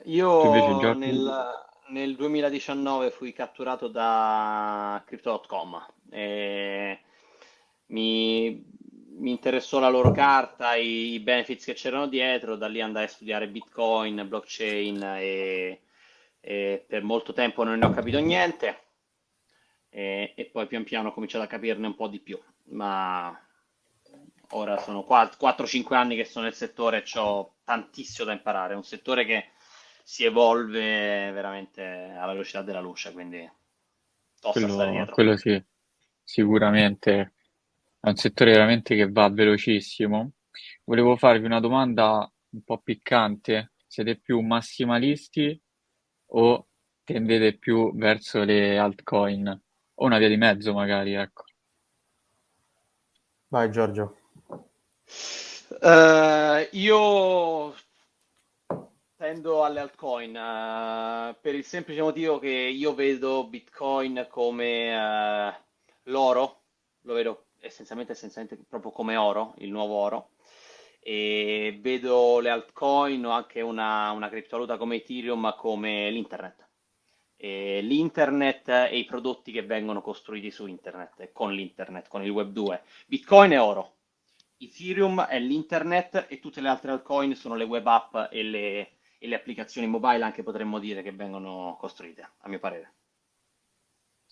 Io 0.05 0.95
nel, 0.95 1.55
nel 1.89 2.17
2019 2.17 3.11
fui 3.11 3.33
catturato 3.33 3.89
da 3.89 5.03
Crypto.com 5.07 5.87
e 6.11 7.01
mi, 7.87 8.65
mi 9.19 9.31
interessò 9.31 9.79
la 9.79 9.89
loro 9.89 10.11
carta, 10.11 10.75
i, 10.75 11.13
i 11.13 11.21
benefits 11.21 11.65
che 11.65 11.75
c'erano 11.75 12.09
dietro, 12.09 12.57
da 12.57 12.67
lì 12.67 12.81
andai 12.81 13.05
a 13.05 13.09
studiare 13.09 13.49
Bitcoin, 13.49 14.27
blockchain 14.27 15.03
e, 15.03 15.81
e 16.41 16.85
per 16.87 17.03
molto 17.03 17.33
tempo 17.33 17.63
non 17.63 17.79
ne 17.79 17.87
ho 17.87 17.91
capito 17.91 18.19
niente 18.19 18.81
e, 19.89 20.35
e, 20.37 20.45
poi 20.47 20.67
pian 20.67 20.85
piano 20.85 21.09
ho 21.09 21.13
cominciato 21.13 21.45
a 21.45 21.49
capirne 21.49 21.87
un 21.87 21.95
po' 21.95 22.09
di 22.09 22.21
più, 22.21 22.39
ma 22.71 23.35
ora 24.51 24.77
sono 24.79 25.07
4-5 25.09 25.95
anni 25.95 26.17
che 26.17 26.25
sono 26.25 26.45
nel 26.45 26.55
settore 26.55 27.03
e 27.03 27.19
ho 27.19 27.55
tantissimo 27.65 28.27
da 28.27 28.33
imparare, 28.33 28.75
è 28.75 28.77
un 28.77 28.85
settore 28.85 29.25
che 29.25 29.51
si 30.09 30.23
evolve 30.23 31.33
veramente 31.33 31.83
alla 31.83 32.31
velocità 32.31 32.63
della 32.63 32.79
luce, 32.79 33.11
quindi 33.11 33.41
tosta 34.39 34.61
quello, 34.61 34.75
stare 34.75 34.91
dietro. 34.93 35.15
Quello 35.15 35.37
sì, 35.37 35.65
sicuramente 36.23 37.33
è 37.99 38.09
un 38.09 38.15
settore 38.15 38.53
veramente 38.53 38.95
che 38.95 39.11
va 39.11 39.29
velocissimo. 39.29 40.35
Volevo 40.85 41.17
farvi 41.17 41.45
una 41.45 41.59
domanda 41.59 42.33
un 42.51 42.63
po' 42.63 42.79
piccante. 42.79 43.73
Siete 43.85 44.17
più 44.17 44.39
massimalisti 44.43 45.61
o 46.27 46.69
tendete 47.03 47.57
più 47.57 47.93
verso 47.97 48.45
le 48.45 48.79
altcoin? 48.79 49.49
O 49.95 50.05
una 50.05 50.19
via 50.19 50.29
di 50.29 50.37
mezzo 50.37 50.73
magari, 50.73 51.15
ecco. 51.15 51.47
Vai 53.49 53.73
Giorgio. 53.73 54.19
Uh, 55.81 56.65
io 56.71 57.75
Tendo 59.17 59.65
alle 59.65 59.81
altcoin 59.81 60.29
uh, 60.29 61.35
per 61.41 61.55
il 61.55 61.65
semplice 61.65 62.03
motivo 62.03 62.39
che 62.39 62.51
io 62.51 62.93
vedo 62.93 63.47
Bitcoin 63.47 64.27
come 64.29 64.95
uh, 64.95 65.55
l'oro, 66.11 66.65
lo 67.01 67.15
vedo 67.15 67.47
essenzialmente, 67.61 68.13
essenzialmente 68.13 68.63
proprio 68.69 68.91
come 68.91 69.17
oro, 69.17 69.55
il 69.59 69.71
nuovo 69.71 69.95
oro, 69.95 70.33
e 71.01 71.79
vedo 71.81 72.41
le 72.41 72.51
altcoin 72.51 73.25
o 73.25 73.31
anche 73.31 73.63
una, 73.63 74.11
una 74.11 74.29
criptovaluta 74.29 74.77
come 74.77 74.97
Ethereum 74.97 75.55
come 75.57 76.11
l'internet. 76.11 76.69
E 77.39 77.81
l'internet 77.81 78.69
e 78.69 78.99
i 78.99 79.07
prodotti 79.07 79.51
che 79.51 79.63
vengono 79.63 80.03
costruiti 80.03 80.51
su 80.51 80.67
internet, 80.67 81.33
con 81.33 81.55
l'internet, 81.55 82.09
con 82.09 82.23
il 82.23 82.29
web 82.29 82.51
2. 82.51 82.83
Bitcoin 83.07 83.53
è 83.53 83.61
oro, 83.63 83.95
Ethereum 84.59 85.23
è 85.23 85.39
l'internet 85.39 86.27
e 86.29 86.39
tutte 86.39 86.61
le 86.61 86.69
altre 86.69 86.91
altcoin 86.91 87.35
sono 87.35 87.55
le 87.55 87.65
web 87.65 87.87
app 87.87 88.15
e 88.31 88.43
le 88.43 88.91
e 89.19 89.27
le 89.27 89.37
applicazioni 89.37 89.87
mobile 89.87 90.25
anche 90.25 90.43
potremmo 90.43 90.79
dire 90.79 91.03
che 91.03 91.13
vengono 91.13 91.77
costruite, 91.79 92.29
a 92.39 92.49
mio 92.49 92.59
parere. 92.59 92.93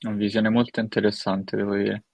Una 0.03 0.16
visione 0.16 0.49
molto 0.49 0.81
interessante, 0.81 1.57
devo 1.57 1.75
dire. 1.75 2.05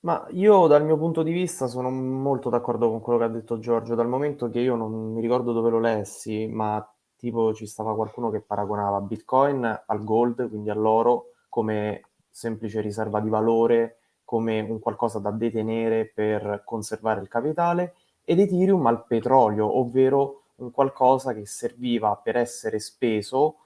Ma 0.00 0.26
io 0.30 0.66
dal 0.66 0.84
mio 0.84 0.96
punto 0.96 1.22
di 1.22 1.32
vista 1.32 1.66
sono 1.66 1.90
molto 1.90 2.48
d'accordo 2.48 2.88
con 2.88 3.00
quello 3.00 3.18
che 3.18 3.24
ha 3.26 3.28
detto 3.28 3.58
Giorgio, 3.58 3.94
dal 3.94 4.08
momento 4.08 4.48
che 4.48 4.60
io 4.60 4.74
non 4.74 5.12
mi 5.12 5.20
ricordo 5.20 5.52
dove 5.52 5.68
lo 5.68 5.78
lessi, 5.78 6.46
ma 6.46 6.82
tipo 7.16 7.52
ci 7.52 7.66
stava 7.66 7.94
qualcuno 7.94 8.30
che 8.30 8.40
paragonava 8.40 9.02
Bitcoin 9.02 9.82
al 9.86 10.04
gold, 10.04 10.48
quindi 10.48 10.70
all'oro, 10.70 11.32
come 11.50 12.04
semplice 12.30 12.80
riserva 12.80 13.20
di 13.20 13.28
valore, 13.28 13.98
come 14.24 14.60
un 14.60 14.78
qualcosa 14.78 15.18
da 15.18 15.30
detenere 15.30 16.06
per 16.06 16.62
conservare 16.64 17.20
il 17.20 17.28
capitale, 17.28 17.94
ed 18.24 18.40
Ethereum 18.40 18.86
al 18.86 19.04
petrolio, 19.04 19.78
ovvero 19.78 20.39
un 20.60 20.70
qualcosa 20.70 21.34
che 21.34 21.46
serviva 21.46 22.16
per 22.16 22.36
essere 22.36 22.78
speso 22.78 23.58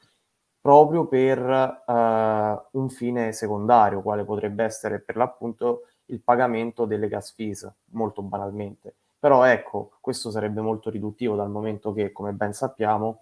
proprio 0.61 1.07
per 1.07 1.41
uh, 1.41 2.79
un 2.79 2.89
fine 2.89 3.33
secondario, 3.33 4.01
quale 4.01 4.25
potrebbe 4.25 4.65
essere 4.65 4.99
per 4.99 5.17
l'appunto 5.17 5.89
il 6.07 6.23
pagamento 6.23 6.87
delle 6.87 7.09
gas 7.09 7.33
fees, 7.33 7.71
molto 7.91 8.23
banalmente. 8.23 8.95
Però 9.19 9.45
ecco, 9.45 9.93
questo 10.01 10.31
sarebbe 10.31 10.63
molto 10.63 10.89
riduttivo 10.89 11.37
dal 11.37 11.51
momento 11.51 11.93
che, 11.93 12.13
come 12.13 12.33
ben 12.33 12.55
sappiamo, 12.55 13.21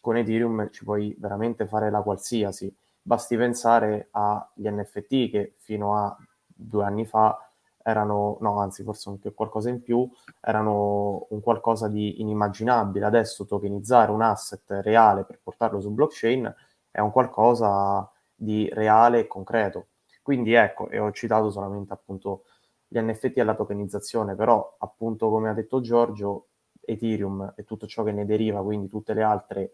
con 0.00 0.16
Ethereum 0.16 0.70
ci 0.70 0.84
puoi 0.84 1.14
veramente 1.18 1.66
fare 1.66 1.90
la 1.90 2.00
qualsiasi. 2.00 2.72
Basti 3.02 3.36
pensare 3.36 4.08
agli 4.12 4.68
NFT 4.68 5.30
che 5.30 5.54
fino 5.58 5.96
a 5.96 6.16
due 6.46 6.84
anni 6.84 7.06
fa 7.06 7.36
erano, 7.84 8.38
no, 8.40 8.58
anzi, 8.60 8.82
forse 8.82 9.10
anche 9.10 9.32
qualcosa 9.34 9.68
in 9.68 9.82
più, 9.82 10.08
erano 10.40 11.26
un 11.30 11.40
qualcosa 11.42 11.86
di 11.88 12.20
inimmaginabile. 12.20 13.04
Adesso 13.04 13.44
tokenizzare 13.44 14.10
un 14.10 14.22
asset 14.22 14.80
reale 14.82 15.24
per 15.24 15.38
portarlo 15.42 15.80
su 15.80 15.90
blockchain 15.90 16.52
è 16.90 17.00
un 17.00 17.10
qualcosa 17.12 18.10
di 18.34 18.68
reale 18.72 19.20
e 19.20 19.26
concreto. 19.26 19.88
Quindi 20.22 20.54
ecco, 20.54 20.88
e 20.88 20.98
ho 20.98 21.12
citato 21.12 21.50
solamente 21.50 21.92
appunto 21.92 22.44
gli 22.88 22.98
NFT 22.98 23.38
e 23.38 23.44
la 23.44 23.54
tokenizzazione, 23.54 24.34
però 24.34 24.76
appunto 24.78 25.28
come 25.28 25.50
ha 25.50 25.52
detto 25.52 25.80
Giorgio, 25.80 26.46
Ethereum 26.80 27.52
e 27.56 27.64
tutto 27.64 27.86
ciò 27.86 28.02
che 28.02 28.12
ne 28.12 28.24
deriva, 28.24 28.62
quindi 28.62 28.88
tutte 28.88 29.12
le 29.12 29.22
altre 29.22 29.72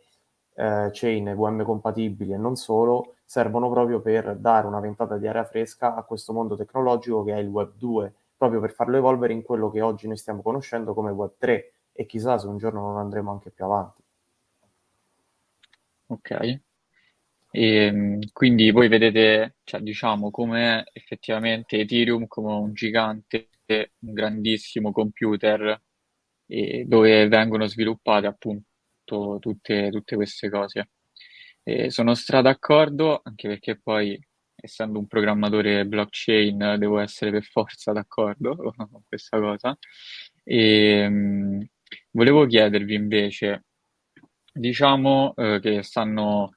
eh, 0.55 0.91
chain 0.93 1.35
VM 1.35 1.63
compatibili 1.63 2.33
e 2.33 2.37
non 2.37 2.57
solo, 2.57 3.17
servono 3.25 3.71
proprio 3.71 4.01
per 4.01 4.37
dare 4.37 4.67
una 4.67 4.81
ventata 4.81 5.17
di 5.17 5.27
aria 5.27 5.45
fresca 5.45 5.95
a 5.95 6.03
questo 6.03 6.33
mondo 6.33 6.57
tecnologico 6.57 7.25
che 7.25 7.35
è 7.35 7.39
il 7.39 7.49
Web 7.49 7.73
2, 7.77 8.13
proprio 8.37 8.61
per 8.61 8.73
farlo 8.73 8.97
evolvere 8.97 9.33
in 9.33 9.43
quello 9.43 9.71
che 9.71 9.81
oggi 9.81 10.07
noi 10.07 10.17
stiamo 10.17 10.43
conoscendo 10.43 10.95
come 10.95 11.11
Web 11.11 11.33
3 11.39 11.73
e 11.93 12.07
chissà 12.07 12.39
se 12.39 12.47
un 12.47 12.57
giorno 12.59 12.81
non 12.81 12.99
andremo 12.99 13.31
anche 13.31 13.51
più 13.51 13.65
avanti. 13.65 14.03
Ok. 16.07 16.31
E, 16.31 16.61
ehm, 17.51 18.19
quindi 18.33 18.71
voi 18.71 18.89
vedete, 18.89 19.57
cioè, 19.65 19.81
diciamo, 19.81 20.31
come 20.31 20.89
effettivamente 20.93 21.79
Ethereum 21.79 22.27
come 22.27 22.53
un 22.53 22.73
gigante, 22.73 23.49
un 23.67 24.13
grandissimo 24.13 24.93
computer 24.93 25.81
dove 26.85 27.29
vengono 27.29 27.67
sviluppate 27.67 28.27
appunto 28.27 28.70
tutto, 29.11 29.39
tutte, 29.41 29.91
tutte 29.91 30.17
queste 30.17 30.49
cose. 30.51 30.91
E 31.63 31.91
sono 31.91 32.15
stra 32.15 32.41
d'accordo, 32.43 33.21
anche 33.23 33.49
perché 33.49 33.79
poi, 33.81 34.19
essendo 34.57 34.99
un 34.99 35.07
programmatore 35.07 35.85
blockchain, 35.87 36.77
devo 36.79 36.99
essere 37.01 37.31
per 37.31 37.45
forza 37.45 37.93
d'accordo 37.93 38.57
con 38.77 39.03
questa 39.09 39.39
cosa. 39.39 39.77
E, 40.45 41.09
mh, 41.09 41.67
volevo 42.13 42.47
chiedervi 42.47 42.95
invece, 42.95 43.65
diciamo 44.53 45.35
eh, 45.37 45.61
che 45.61 45.83
stanno, 45.83 46.51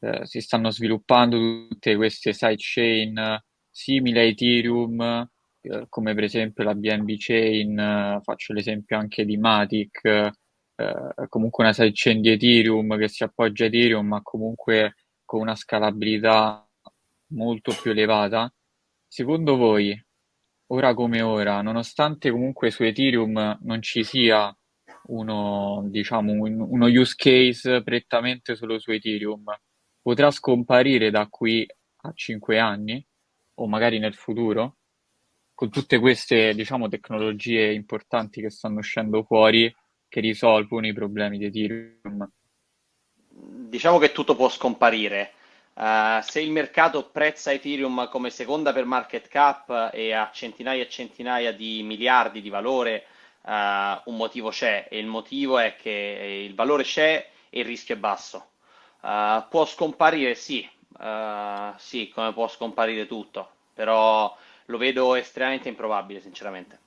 eh, 0.00 0.26
si 0.26 0.40
stanno 0.40 0.70
sviluppando 0.70 1.68
tutte 1.68 1.96
queste 1.96 2.32
sidechain 2.32 3.38
simili 3.70 4.18
a 4.18 4.22
Ethereum, 4.22 5.28
eh, 5.60 5.86
come 5.88 6.14
per 6.14 6.24
esempio 6.24 6.64
la 6.64 6.74
BNB 6.74 7.14
Chain, 7.18 8.20
faccio 8.22 8.52
l'esempio 8.52 8.98
anche 8.98 9.24
di 9.24 9.36
Matic, 9.36 10.30
eh, 10.78 11.28
comunque 11.28 11.64
una 11.64 11.72
sidechain 11.72 12.20
di 12.20 12.30
Ethereum 12.30 12.96
che 12.96 13.08
si 13.08 13.24
appoggia 13.24 13.64
a 13.64 13.66
Ethereum, 13.66 14.06
ma 14.06 14.22
comunque 14.22 14.94
con 15.24 15.40
una 15.40 15.56
scalabilità 15.56 16.66
molto 17.32 17.76
più 17.82 17.90
elevata. 17.90 18.52
Secondo 19.06 19.56
voi, 19.56 20.00
ora 20.68 20.94
come 20.94 21.20
ora, 21.22 21.60
nonostante 21.62 22.30
comunque 22.30 22.70
su 22.70 22.84
Ethereum 22.84 23.58
non 23.62 23.82
ci 23.82 24.04
sia 24.04 24.54
uno, 25.08 25.84
diciamo, 25.88 26.32
un, 26.32 26.60
uno 26.60 26.86
use 26.86 27.14
case 27.16 27.82
prettamente 27.82 28.54
solo 28.54 28.78
su 28.78 28.92
Ethereum, 28.92 29.44
potrà 30.00 30.30
scomparire 30.30 31.10
da 31.10 31.26
qui 31.28 31.66
a 32.02 32.12
5 32.14 32.58
anni 32.58 33.04
o 33.54 33.66
magari 33.66 33.98
nel 33.98 34.14
futuro? 34.14 34.78
con 35.58 35.70
tutte 35.70 35.98
queste, 35.98 36.54
diciamo, 36.54 36.86
tecnologie 36.86 37.72
importanti 37.72 38.40
che 38.40 38.48
stanno 38.48 38.78
uscendo 38.78 39.24
fuori, 39.24 39.68
che 40.08 40.20
risolvono 40.20 40.86
i 40.86 40.92
problemi 40.92 41.38
di 41.38 41.44
Ethereum? 41.44 42.30
Diciamo 43.28 43.98
che 43.98 44.12
tutto 44.12 44.34
può 44.34 44.48
scomparire. 44.48 45.32
Uh, 45.74 46.20
se 46.22 46.40
il 46.40 46.50
mercato 46.50 47.04
prezza 47.04 47.52
Ethereum 47.52 48.08
come 48.08 48.30
seconda 48.30 48.72
per 48.72 48.84
market 48.84 49.28
cap 49.28 49.90
e 49.92 50.12
a 50.12 50.28
centinaia 50.32 50.82
e 50.82 50.88
centinaia 50.88 51.52
di 51.52 51.82
miliardi 51.84 52.40
di 52.40 52.48
valore, 52.48 53.04
uh, 53.42 53.50
un 53.50 54.16
motivo 54.16 54.50
c'è 54.50 54.88
e 54.90 54.98
il 54.98 55.06
motivo 55.06 55.58
è 55.58 55.76
che 55.76 56.44
il 56.48 56.54
valore 56.56 56.82
c'è 56.82 57.30
e 57.48 57.60
il 57.60 57.64
rischio 57.64 57.94
è 57.94 57.98
basso. 57.98 58.50
Uh, 59.02 59.44
può 59.48 59.64
scomparire? 59.64 60.34
Sì, 60.34 60.68
sì, 61.76 62.08
come 62.08 62.32
può 62.32 62.48
scomparire 62.48 63.06
tutto, 63.06 63.48
però 63.72 64.36
lo 64.64 64.78
vedo 64.78 65.14
estremamente 65.14 65.68
improbabile, 65.68 66.20
sinceramente. 66.20 66.86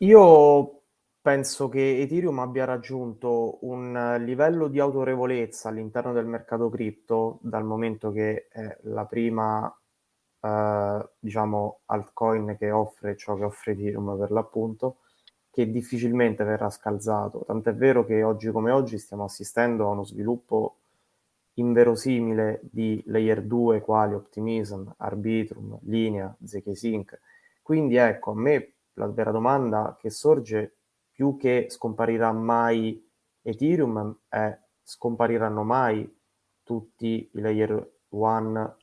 Io 0.00 0.82
penso 1.20 1.68
che 1.68 2.00
Ethereum 2.00 2.38
abbia 2.38 2.64
raggiunto 2.64 3.58
un 3.62 4.16
livello 4.20 4.68
di 4.68 4.78
autorevolezza 4.78 5.68
all'interno 5.68 6.12
del 6.12 6.26
mercato 6.26 6.68
cripto 6.68 7.38
dal 7.42 7.64
momento 7.64 8.12
che 8.12 8.46
è 8.48 8.76
la 8.82 9.04
prima, 9.06 9.72
eh, 10.40 11.08
diciamo, 11.18 11.80
altcoin 11.86 12.56
che 12.58 12.70
offre 12.70 13.16
ciò 13.16 13.34
che 13.34 13.44
offre 13.44 13.72
Ethereum 13.72 14.16
per 14.16 14.30
l'appunto, 14.30 14.98
che 15.50 15.68
difficilmente 15.70 16.44
verrà 16.44 16.70
scalzato. 16.70 17.44
Tant'è 17.44 17.74
vero 17.74 18.04
che 18.04 18.22
oggi 18.22 18.50
come 18.50 18.70
oggi 18.70 18.98
stiamo 18.98 19.24
assistendo 19.24 19.88
a 19.88 19.90
uno 19.90 20.04
sviluppo 20.04 20.76
inverosimile 21.54 22.60
di 22.62 23.02
layer 23.06 23.42
2 23.42 23.80
quali 23.80 24.14
Optimism, 24.14 24.88
Arbitrum, 24.98 25.78
Linea, 25.82 26.34
ZK-Sync. 26.44 27.20
Quindi 27.62 27.96
ecco, 27.96 28.30
a 28.30 28.34
me 28.36 28.72
la 28.98 29.06
vera 29.06 29.30
domanda 29.30 29.96
che 29.98 30.10
sorge 30.10 30.76
più 31.10 31.36
che 31.36 31.66
scomparirà 31.68 32.32
mai 32.32 33.04
Ethereum 33.42 34.18
è 34.28 34.58
scompariranno 34.82 35.62
mai 35.62 36.16
tutti 36.62 37.30
i 37.32 37.40
layer 37.40 37.90
1 38.08 38.76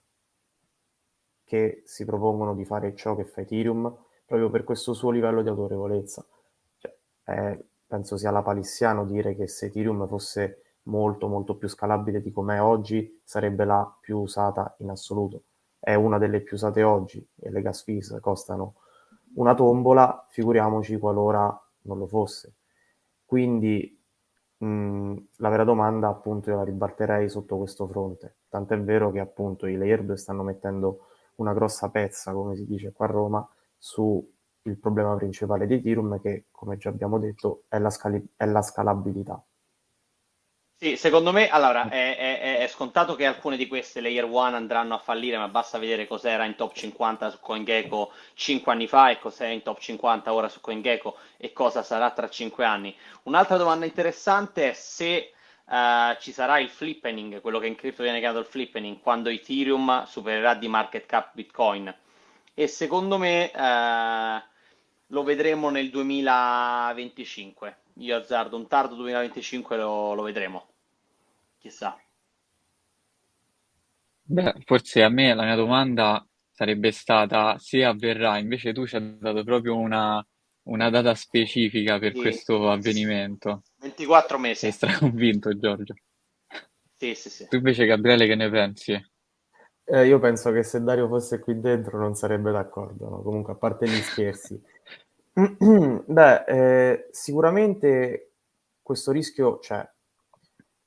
che 1.43 1.84
si 1.86 2.06
propongono 2.06 2.56
di 2.56 2.65
fare 2.65 2.95
ciò 2.95 3.15
che 3.15 3.25
fa 3.25 3.41
Ethereum 3.41 3.95
proprio 4.25 4.49
per 4.49 4.63
questo 4.63 4.93
suo 4.93 5.12
livello 5.12 5.43
di 5.43 5.49
autorevolezza. 5.49 6.25
Cioè, 6.78 6.97
è, 7.23 7.63
penso 7.86 8.17
sia 8.17 8.32
la 8.32 8.41
palissiano 8.41 9.06
dire 9.06 9.36
che 9.36 9.47
se 9.47 9.67
Ethereum 9.67 10.08
fosse 10.08 10.62
molto 10.84 11.28
molto 11.28 11.56
più 11.56 11.67
scalabile 11.67 12.21
di 12.21 12.32
com'è 12.32 12.62
oggi 12.62 13.21
sarebbe 13.23 13.65
la 13.65 13.95
più 13.99 14.19
usata 14.19 14.75
in 14.80 14.89
assoluto. 14.89 15.43
È 15.80 15.93
una 15.93 16.17
delle 16.17 16.41
più 16.41 16.56
usate 16.56 16.84
oggi 16.84 17.25
e 17.36 17.51
le 17.51 17.62
gas 17.62 17.84
fees 17.84 18.17
costano 18.19 18.75
una 19.36 19.54
tombola, 19.56 20.26
figuriamoci 20.30 20.98
qualora 20.98 21.45
non 21.84 21.98
lo 21.98 22.08
fosse. 22.08 22.56
Quindi 23.26 23.98
mh, 24.58 25.15
la 25.38 25.50
vera 25.50 25.63
domanda 25.63 26.08
appunto 26.10 26.50
io 26.50 26.58
la 26.58 26.63
ribalterei 26.63 27.30
sotto 27.30 27.58
questo 27.58 27.88
fronte. 27.88 28.38
Tant'è 28.50 28.80
vero 28.82 29.12
che 29.12 29.19
appunto 29.19 29.65
i 29.67 29.76
layer 29.78 30.04
2 30.04 30.17
stanno 30.17 30.43
mettendo 30.43 31.08
una 31.36 31.54
grossa 31.54 31.89
pezza, 31.89 32.32
come 32.34 32.56
si 32.56 32.65
dice 32.65 32.91
qua 32.93 33.06
a 33.06 33.10
Roma, 33.10 33.50
su 33.78 34.32
il 34.63 34.78
problema 34.78 35.15
principale 35.15 35.67
di 35.67 35.76
Ethereum 35.76 36.19
che, 36.21 36.45
come 36.52 36.78
già 36.78 36.89
abbiamo 36.89 37.19
detto, 37.19 37.63
è 37.67 37.78
la, 37.80 37.89
scali- 37.89 38.28
è 38.36 38.45
la 38.45 38.62
scalabilità. 38.62 39.43
Sì, 40.86 40.98
secondo 40.98 41.32
me 41.32 41.50
allora, 41.50 41.89
è, 41.89 42.15
è, 42.15 42.60
è, 42.60 42.67
scontato 42.67 43.15
che 43.15 43.26
alcune 43.26 43.58
di 43.58 43.65
queste 43.65 44.02
layer 44.02 44.26
1 44.26 44.39
andranno 44.39 44.93
a 44.93 45.00
fallire, 45.00 45.36
ma 45.36 45.48
basta 45.48 45.80
vedere 45.80 46.06
cos'era 46.06 46.45
in 46.45 46.54
top 46.54 46.74
50 46.76 47.32
su 47.32 47.39
CoinGecko 47.39 48.12
5 48.36 48.71
anni 48.71 48.86
fa 48.86 49.10
e 49.10 49.17
cos'è 49.17 49.48
in 49.48 49.63
top 49.63 49.80
50 49.80 50.32
ora 50.32 50.48
su 50.48 50.62
CoinGecko 50.62 51.17
e 51.38 51.54
cosa 51.54 51.82
sarà 51.82 52.12
tra 52.12 52.30
5 52.30 52.63
anni. 52.63 52.95
Un'altra 53.24 53.58
domanda 53.58 53.88
interessante 53.88 54.69
è 54.69 54.74
se 54.74 55.32
uh, 55.65 56.15
ci 56.19 56.32
sarà 56.32 56.60
il 56.60 56.69
flippening, 56.69 57.41
quello 57.41 57.58
che 57.58 57.65
in 57.65 57.74
cripto 57.74 58.04
viene 58.04 58.19
chiamato 58.19 58.41
il 58.41 58.45
flippening, 58.45 59.00
quando 59.00 59.30
Ethereum 59.30 60.06
supererà 60.06 60.54
di 60.54 60.67
market 60.67 61.08
cap 61.08 61.32
Bitcoin. 61.34 61.91
E 62.54 62.67
secondo 62.67 63.17
me 63.17 63.52
uh, 63.56 64.39
lo 65.08 65.24
vedremo 65.24 65.71
nel 65.71 65.89
2025 65.89 67.78
io 68.00 68.17
azzardo 68.17 68.58
un 68.58 68.67
tardo 68.67 68.95
2025 68.95 69.78
lo, 69.78 70.13
lo 70.13 70.21
vedremo. 70.21 70.74
Chissà. 71.65 71.97
Beh, 74.28 74.54
forse 74.65 75.01
a 75.04 75.10
me 75.10 75.34
la 75.34 75.43
mia 75.45 75.56
domanda 75.56 76.23
sarebbe 76.51 76.91
stata 76.91 77.58
se 77.58 77.84
avverrà, 77.84 78.38
invece 78.38 78.71
tu 78.73 78.86
ci 78.86 78.95
hai 78.97 79.17
dato 79.17 79.43
proprio 79.43 79.75
una, 79.78 80.23
una 80.63 80.89
data 80.91 81.15
specifica 81.15 81.97
per 81.99 82.12
Sì, 82.13 82.19
questo 82.21 82.69
avvenimento. 82.69 83.63
24 83.80 84.38
Sei 84.38 84.71
mesi. 84.71 84.71
straconvinto, 84.71 85.58
Giorgio. 85.58 85.93
Sì, 86.95 87.13
sì, 87.15 87.30
sì. 87.30 87.47
Tu 87.49 87.56
invece, 87.58 87.86
Gabriele, 87.88 88.28
che 88.28 88.36
ne 88.36 88.49
pensi? 88.49 88.93
Eh, 89.88 90.08
io 90.08 90.19
penso 90.19 90.51
che 90.51 90.63
se 90.63 90.82
Dario 90.82 91.08
fosse 91.08 91.39
qui 91.39 91.60
dentro 91.60 91.99
non 91.99 92.15
sarebbe 92.15 92.51
d'accordo, 92.51 93.08
no? 93.10 93.21
Comunque, 93.21 93.54
a 93.54 93.56
parte 93.56 93.88
gli 93.88 93.95
scherzi. 94.01 94.60
Beh, 95.34 96.43
eh, 96.47 97.08
sicuramente 97.12 98.32
questo 98.82 99.12
rischio 99.12 99.60
c'è. 99.60 99.88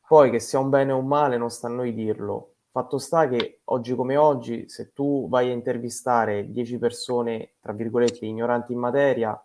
Poi 0.09 0.31
che 0.31 0.41
sia 0.41 0.59
un 0.59 0.71
bene 0.71 0.93
o 0.93 0.97
un 0.97 1.07
male 1.07 1.37
non 1.37 1.51
sta 1.51 1.67
a 1.67 1.71
noi 1.71 1.93
dirlo. 1.93 2.55
Fatto 2.71 2.97
sta 2.97 3.29
che 3.29 3.61
oggi 3.65 3.95
come 3.95 4.17
oggi, 4.17 4.67
se 4.67 4.95
tu 4.95 5.29
vai 5.29 5.51
a 5.51 5.53
intervistare 5.53 6.51
10 6.51 6.79
persone, 6.79 7.57
tra 7.61 7.75
virgolette, 7.75 8.25
ignoranti 8.25 8.73
in 8.73 8.79
materia, 8.79 9.39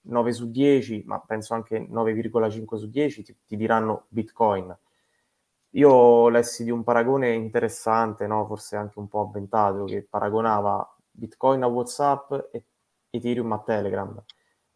9 0.00 0.32
su 0.32 0.50
10, 0.50 1.04
ma 1.06 1.20
penso 1.20 1.54
anche 1.54 1.78
9,5 1.78 2.76
su 2.76 2.88
10, 2.90 3.22
ti, 3.22 3.36
ti 3.46 3.56
diranno 3.56 4.06
Bitcoin. 4.08 4.76
Io 5.72 6.28
lessi 6.30 6.64
di 6.64 6.70
un 6.70 6.82
paragone 6.82 7.32
interessante, 7.34 8.26
no? 8.26 8.44
forse 8.44 8.74
anche 8.74 8.98
un 8.98 9.06
po' 9.06 9.20
avventato, 9.20 9.84
che 9.84 10.02
paragonava 10.02 10.96
Bitcoin 11.12 11.62
a 11.62 11.68
WhatsApp 11.68 12.32
e 12.50 12.64
Ethereum 13.10 13.52
a 13.52 13.60
Telegram. 13.60 14.20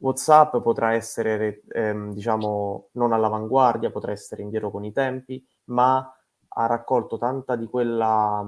WhatsApp 0.03 0.57
potrà 0.59 0.95
essere, 0.95 1.63
ehm, 1.69 2.13
diciamo, 2.13 2.89
non 2.93 3.13
all'avanguardia, 3.13 3.91
potrà 3.91 4.11
essere 4.11 4.43
indietro 4.43 4.71
con 4.71 4.85
i 4.85 4.93
tempi, 4.93 5.45
ma 5.67 6.13
ha 6.55 6.67
raccolto 6.67 7.19
tanta 7.19 7.57
di 7.57 7.67
quella 7.67 8.45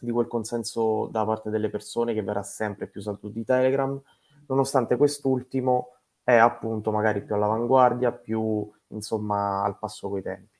di 0.00 0.10
quel 0.10 0.26
consenso 0.26 1.08
da 1.10 1.24
parte 1.24 1.50
delle 1.50 1.70
persone 1.70 2.14
che 2.14 2.22
verrà 2.22 2.42
sempre 2.42 2.86
più 2.88 3.00
usato 3.00 3.28
di 3.28 3.44
Telegram, 3.44 4.00
nonostante 4.48 4.96
quest'ultimo 4.96 5.96
è 6.22 6.34
appunto 6.34 6.90
magari 6.90 7.22
più 7.22 7.34
all'avanguardia, 7.34 8.12
più 8.12 8.70
insomma 8.88 9.62
al 9.62 9.78
passo 9.78 10.08
coi 10.08 10.22
tempi. 10.22 10.58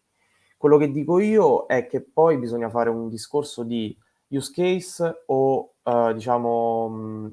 Quello 0.56 0.76
che 0.78 0.90
dico 0.90 1.18
io 1.18 1.66
è 1.66 1.86
che 1.86 2.00
poi 2.02 2.38
bisogna 2.38 2.70
fare 2.70 2.88
un 2.88 3.08
discorso 3.08 3.62
di 3.62 3.96
use 4.28 4.52
case 4.52 5.24
o 5.26 5.74
uh, 5.82 6.12
diciamo 6.12 7.32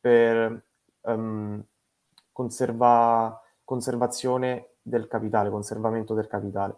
per 0.00 0.67
um, 1.14 1.62
conserva, 2.32 3.40
conservazione 3.64 4.74
del 4.82 5.06
capitale, 5.06 5.50
conservamento 5.50 6.14
del 6.14 6.26
capitale. 6.26 6.76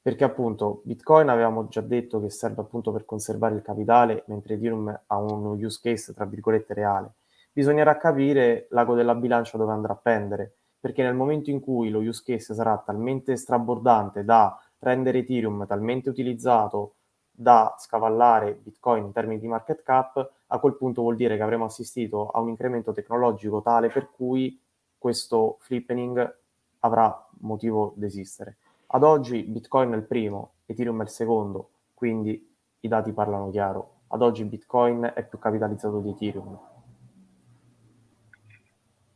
Perché 0.00 0.24
appunto 0.24 0.80
Bitcoin 0.84 1.28
avevamo 1.28 1.68
già 1.68 1.80
detto 1.80 2.20
che 2.20 2.30
serve 2.30 2.62
appunto 2.62 2.90
per 2.90 3.04
conservare 3.04 3.54
il 3.54 3.62
capitale, 3.62 4.24
mentre 4.26 4.54
Ethereum 4.54 5.00
ha 5.06 5.16
un 5.16 5.44
use 5.62 5.78
case 5.80 6.12
tra 6.12 6.24
virgolette 6.24 6.74
reale. 6.74 7.14
Bisognerà 7.52 7.96
capire 7.96 8.66
l'ago 8.70 8.94
della 8.94 9.14
bilancia 9.14 9.58
dove 9.58 9.72
andrà 9.72 9.92
a 9.92 9.96
pendere, 9.96 10.56
perché 10.80 11.02
nel 11.02 11.14
momento 11.14 11.50
in 11.50 11.60
cui 11.60 11.90
lo 11.90 12.00
use 12.00 12.22
case 12.24 12.54
sarà 12.54 12.76
talmente 12.78 13.36
strabordante 13.36 14.24
da 14.24 14.58
rendere 14.78 15.18
Ethereum 15.18 15.66
talmente 15.66 16.08
utilizzato 16.08 16.94
da 17.30 17.74
scavallare 17.78 18.54
Bitcoin 18.54 19.04
in 19.04 19.12
termini 19.12 19.38
di 19.38 19.46
market 19.46 19.82
cap, 19.82 20.30
a 20.52 20.58
quel 20.58 20.76
punto 20.76 21.00
vuol 21.00 21.16
dire 21.16 21.36
che 21.36 21.42
avremo 21.42 21.64
assistito 21.64 22.28
a 22.28 22.40
un 22.40 22.50
incremento 22.50 22.92
tecnologico 22.92 23.62
tale 23.62 23.88
per 23.88 24.10
cui 24.10 24.60
questo 24.98 25.56
flippening 25.60 26.38
avrà 26.80 27.28
motivo 27.40 27.94
di 27.96 28.04
esistere. 28.04 28.58
Ad 28.88 29.02
oggi 29.02 29.42
Bitcoin 29.44 29.92
è 29.92 29.96
il 29.96 30.02
primo, 30.02 30.52
Ethereum 30.66 31.00
è 31.00 31.04
il 31.04 31.08
secondo, 31.08 31.70
quindi 31.94 32.54
i 32.80 32.88
dati 32.88 33.12
parlano 33.12 33.50
chiaro. 33.50 34.00
Ad 34.08 34.20
oggi 34.20 34.44
Bitcoin 34.44 35.10
è 35.14 35.26
più 35.26 35.38
capitalizzato 35.38 36.00
di 36.00 36.10
Ethereum. 36.10 36.58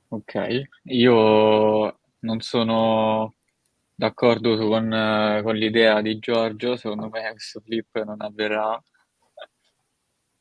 Ok, 0.09 0.63
io 0.85 1.99
non 2.21 2.41
sono 2.41 3.35
d'accordo 3.95 4.57
con, 4.57 5.41
con 5.43 5.55
l'idea 5.55 6.01
di 6.01 6.19
Giorgio, 6.19 6.77
secondo 6.77 7.11
me 7.11 7.31
questo 7.33 7.61
flip 7.61 8.03
non 8.05 8.23
avverrà. 8.23 8.83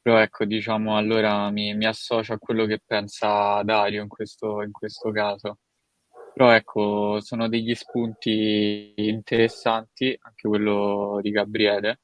Però 0.05 0.19
ecco, 0.19 0.45
diciamo, 0.45 0.97
allora 0.97 1.49
mi, 1.49 1.73
mi 1.73 1.87
associo 1.87 2.33
a 2.33 2.37
quello 2.37 2.67
che 2.67 2.79
pensa 2.85 3.63
Dario 3.63 4.03
in 4.03 4.07
questo, 4.07 4.61
in 4.61 4.71
questo 4.71 5.09
caso. 5.09 5.57
Però 6.31 6.51
ecco, 6.51 7.19
sono 7.21 7.49
degli 7.49 7.73
spunti 7.73 8.93
interessanti, 8.97 10.15
anche 10.21 10.47
quello 10.47 11.17
di 11.23 11.31
Gabriele. 11.31 12.01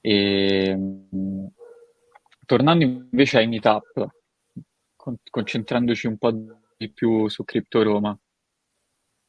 E, 0.00 0.76
tornando 2.46 2.82
invece 2.84 3.38
ai 3.38 3.46
meetup, 3.46 4.08
con- 4.96 5.18
concentrandoci 5.30 6.08
un 6.08 6.18
po' 6.18 6.32
di 6.76 6.90
più 6.90 7.28
su 7.28 7.44
Crypto 7.44 7.84
Roma. 7.84 8.18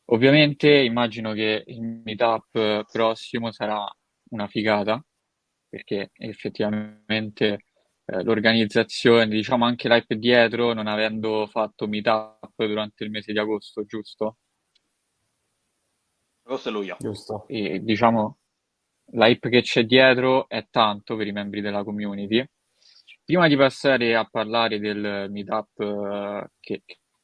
Ovviamente 0.05 0.71
immagino 0.71 1.33
che 1.33 1.65
il 1.67 1.83
meetup 2.03 2.83
prossimo 2.91 3.51
sarà 3.51 3.85
una 4.31 4.47
figata, 4.47 4.99
perché 5.69 6.09
effettivamente 6.13 7.59
eh, 8.05 8.23
l'organizzazione, 8.23 9.27
diciamo 9.27 9.65
anche 9.65 9.87
l'hype 9.87 10.17
dietro, 10.17 10.73
non 10.73 10.87
avendo 10.87 11.47
fatto 11.47 11.87
meetup 11.87 12.65
durante 12.65 13.03
il 13.03 13.11
mese 13.11 13.31
di 13.31 13.39
agosto, 13.39 13.83
giusto? 13.85 14.37
Agosto 16.43 16.69
e 16.69 16.71
luglio. 16.71 16.97
Giusto. 16.99 17.45
E 17.47 17.79
diciamo 17.81 18.37
l'hype 19.13 19.49
che 19.49 19.61
c'è 19.61 19.85
dietro 19.85 20.47
è 20.47 20.67
tanto 20.69 21.15
per 21.15 21.27
i 21.27 21.31
membri 21.31 21.61
della 21.61 21.83
community. 21.83 22.43
Prima 23.23 23.47
di 23.47 23.55
passare 23.55 24.15
a 24.15 24.25
parlare 24.29 24.79
del 24.79 25.27
meetup 25.29 25.79
eh, 25.79 26.49
che, 26.59 26.83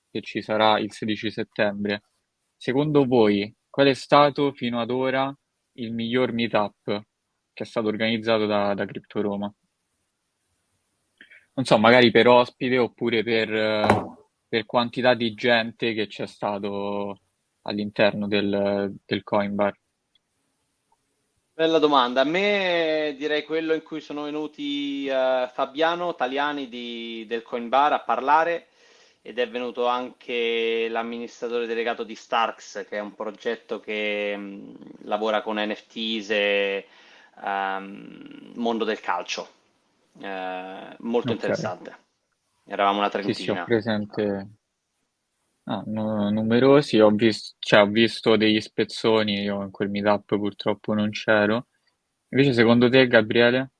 che 0.09 0.21
ci 0.21 0.41
sarà 0.41 0.79
il 0.79 0.91
16 0.91 1.31
settembre, 1.31 2.03
secondo 2.55 3.05
voi 3.05 3.53
qual 3.69 3.87
è 3.87 3.93
stato 3.93 4.51
fino 4.53 4.79
ad 4.79 4.89
ora 4.89 5.35
il 5.73 5.93
miglior 5.93 6.31
meetup 6.31 6.83
che 7.53 7.63
è 7.63 7.65
stato 7.65 7.87
organizzato 7.87 8.45
da, 8.45 8.73
da 8.73 8.85
Crypto 8.85 9.21
Roma? 9.21 9.53
Non 11.57 11.65
so, 11.65 11.79
magari 11.79 12.11
per 12.11 12.27
ospite 12.27 12.77
oppure 12.77 13.23
per, 13.23 13.49
per 14.47 14.65
quantità 14.67 15.15
di 15.15 15.33
gente 15.33 15.95
che 15.95 16.05
c'è 16.05 16.27
stato 16.27 17.19
all'interno 17.63 18.27
del, 18.27 18.93
del 19.03 19.23
Coin 19.23 19.55
Bar. 19.55 19.75
Bella 21.53 21.79
domanda. 21.79 22.21
A 22.21 22.25
me 22.25 23.15
direi 23.17 23.43
quello 23.43 23.73
in 23.73 23.81
cui 23.81 24.01
sono 24.01 24.25
venuti 24.25 25.07
eh, 25.07 25.49
Fabiano 25.51 26.13
Taliani 26.13 26.69
di- 26.69 27.25
del 27.27 27.41
Coin 27.41 27.69
Bar 27.69 27.93
a 27.93 28.01
parlare 28.01 28.67
ed 29.23 29.39
è 29.39 29.49
venuto 29.49 29.87
anche 29.87 30.87
l'amministratore 30.87 31.65
delegato 31.65 32.03
di 32.03 32.13
Starks, 32.13 32.85
che 32.87 32.97
è 32.97 33.01
un 33.01 33.15
progetto 33.15 33.79
che 33.79 34.37
mh, 34.37 35.05
lavora 35.05 35.41
con 35.41 35.57
NFTs 35.57 36.29
e 36.29 36.85
ehm, 37.43 38.51
mondo 38.53 38.83
del 38.83 38.99
calcio. 38.99 39.56
Eh, 40.19 40.95
molto 40.99 41.31
Ok, 41.31 41.31
interessante. 41.31 41.95
Eravamo 42.65 42.99
una 42.99 43.09
sì, 43.19 43.33
sì, 43.33 43.51
ho 43.51 43.57
trentina. 43.57 43.63
presente. 43.63 44.49
Ah, 45.69 45.83
nu- 45.85 46.29
numerosi, 46.31 46.99
ho 46.99 47.09
vis- 47.11 47.55
cioè, 47.59 47.81
ho 47.81 47.87
visto 47.87 48.35
degli 48.37 48.59
spezzoni, 48.59 49.41
io 49.43 49.61
in 49.63 49.69
quel 49.71 49.89
meetup 49.89 50.35
purtroppo 50.37 50.93
non 50.93 51.09
c'ero. 51.11 51.67
Invece, 52.29 52.53
secondo 52.53 52.89
te, 52.89 53.05
Gabriele? 53.07 53.71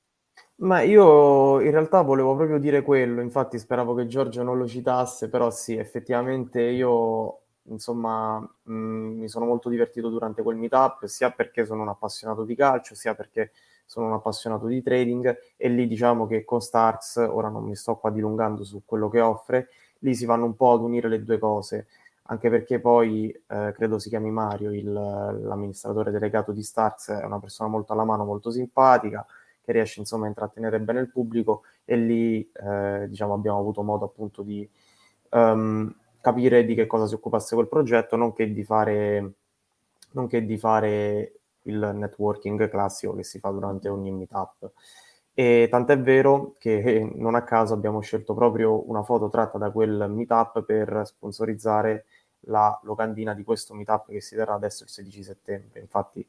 Ma 0.60 0.82
io 0.82 1.60
in 1.62 1.70
realtà 1.72 2.02
volevo 2.02 2.36
proprio 2.36 2.58
dire 2.58 2.82
quello, 2.82 3.22
infatti 3.22 3.60
speravo 3.60 3.94
che 3.94 4.08
Giorgio 4.08 4.42
non 4.44 4.58
lo 4.58 4.68
citasse, 4.68 5.30
però 5.30 5.52
sì, 5.52 5.76
effettivamente 5.76 6.62
io 6.62 7.42
insomma 7.70 8.40
mh, 8.64 8.74
mi 8.74 9.30
sono 9.30 9.46
molto 9.46 9.70
divertito 9.70 10.10
durante 10.10 10.42
quel 10.42 10.56
meetup, 10.58 11.06
sia 11.06 11.30
perché 11.32 11.64
sono 11.66 11.84
un 11.84 11.90
appassionato 11.90 12.44
di 12.44 12.56
calcio, 12.56 12.96
sia 12.96 13.14
perché 13.14 13.52
sono 13.88 14.08
un 14.08 14.14
appassionato 14.14 14.68
di 14.68 14.84
trading 14.84 15.36
e 15.58 15.70
lì 15.70 15.88
diciamo 15.88 16.28
che 16.28 16.44
con 16.46 16.62
Starks, 16.62 17.16
ora 17.18 17.48
non 17.50 17.64
mi 17.64 17.76
sto 17.76 17.96
qua 17.96 18.12
dilungando 18.12 18.64
su 18.64 18.84
quello 18.86 19.10
che 19.10 19.22
offre, 19.22 19.70
lì 20.00 20.14
si 20.14 20.26
vanno 20.26 20.46
un 20.46 20.56
po' 20.56 20.74
ad 20.74 20.82
unire 20.82 21.08
le 21.10 21.24
due 21.24 21.40
cose, 21.40 21.88
anche 22.24 22.50
perché 22.50 22.80
poi 22.80 23.30
eh, 23.32 23.72
credo 23.74 23.98
si 23.98 24.10
chiami 24.10 24.30
Mario, 24.30 24.72
il- 24.72 24.92
l'amministratore 24.92 26.12
delegato 26.12 26.52
di 26.52 26.62
Starks, 26.62 27.10
è 27.10 27.24
una 27.26 27.40
persona 27.40 27.70
molto 27.70 27.94
alla 27.94 28.04
mano, 28.04 28.26
molto 28.26 28.52
simpatica 28.52 29.26
che 29.64 29.72
riesce 29.72 30.00
insomma 30.00 30.26
a 30.26 30.28
intrattenere 30.30 30.80
bene 30.80 31.00
il 31.02 31.10
pubblico 31.10 31.64
e 31.86 31.96
lì 31.98 32.50
eh, 32.54 33.06
diciamo 33.10 33.34
abbiamo 33.34 33.60
avuto 33.60 33.82
modo 33.84 34.06
appunto 34.06 34.42
di 34.42 34.70
ehm, 35.30 35.94
capire 36.22 36.66
di 36.66 36.76
che 36.76 36.88
cosa 36.88 37.08
si 37.08 37.14
occupasse 37.16 37.56
quel 37.56 37.68
progetto, 37.68 38.16
nonché 38.16 38.52
di 38.52 38.64
fare, 38.64 39.34
nonché 40.12 40.46
di 40.46 40.58
fare 40.58 41.37
il 41.68 41.92
networking 41.94 42.70
classico 42.70 43.16
che 43.16 43.24
si 43.24 43.40
fa 43.40 43.50
durante 43.50 43.90
ogni 43.90 44.12
meetup. 44.12 44.72
E 45.34 45.68
tant'è 45.70 46.00
vero 46.00 46.56
che 46.58 47.12
non 47.16 47.36
a 47.36 47.44
caso 47.44 47.74
abbiamo 47.74 48.00
scelto 48.00 48.34
proprio 48.34 48.90
una 48.90 49.04
foto 49.04 49.30
tratta 49.30 49.58
da 49.58 49.70
quel 49.72 50.08
meetup 50.10 50.64
per 50.64 51.04
sponsorizzare 51.06 52.06
la 52.42 52.78
locandina 52.84 53.34
di 53.34 53.44
questo 53.44 53.74
meetup 53.74 54.10
che 54.10 54.22
si 54.22 54.36
terrà 54.36 54.56
adesso 54.56 54.84
il 54.84 54.90
16 54.90 55.24
settembre. 55.24 55.80
Infatti, 55.80 56.28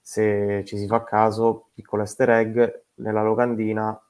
se 0.00 0.64
ci 0.64 0.76
si 0.76 0.86
fa 0.86 1.04
caso, 1.04 1.68
piccolo 1.74 2.02
easter 2.02 2.30
egg, 2.30 2.58
nella 2.94 3.22
locandina 3.22 4.00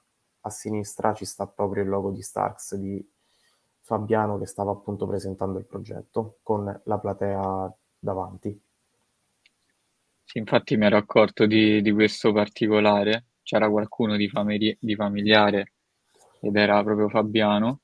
a 0.42 0.50
sinistra 0.50 1.12
ci 1.12 1.24
sta 1.26 1.46
proprio 1.46 1.82
il 1.82 1.88
logo 1.88 2.10
di 2.10 2.22
Starks 2.22 2.76
di 2.76 3.06
Fabiano 3.80 4.38
che 4.38 4.46
stava 4.46 4.70
appunto 4.70 5.06
presentando 5.06 5.58
il 5.58 5.66
progetto 5.66 6.38
con 6.42 6.80
la 6.84 6.98
platea 6.98 7.74
davanti. 7.98 8.69
Sì, 10.30 10.38
infatti 10.38 10.76
mi 10.76 10.86
ero 10.86 10.96
accorto 10.96 11.44
di, 11.44 11.82
di 11.82 11.90
questo 11.90 12.32
particolare. 12.32 13.30
C'era 13.42 13.68
qualcuno 13.68 14.14
di, 14.14 14.28
famili- 14.28 14.76
di 14.78 14.94
familiare 14.94 15.72
ed 16.40 16.54
era 16.54 16.84
proprio 16.84 17.08
Fabiano. 17.08 17.80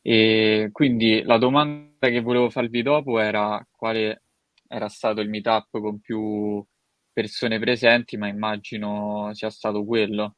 E 0.00 0.70
quindi 0.72 1.20
la 1.22 1.36
domanda 1.36 2.08
che 2.08 2.22
volevo 2.22 2.48
farvi 2.48 2.80
dopo 2.80 3.18
era 3.18 3.62
quale 3.70 4.22
era 4.66 4.88
stato 4.88 5.20
il 5.20 5.28
meetup 5.28 5.68
con 5.80 6.00
più 6.00 6.64
persone 7.12 7.58
presenti, 7.58 8.16
ma 8.16 8.26
immagino 8.26 9.28
sia 9.34 9.50
stato 9.50 9.84
quello, 9.84 10.36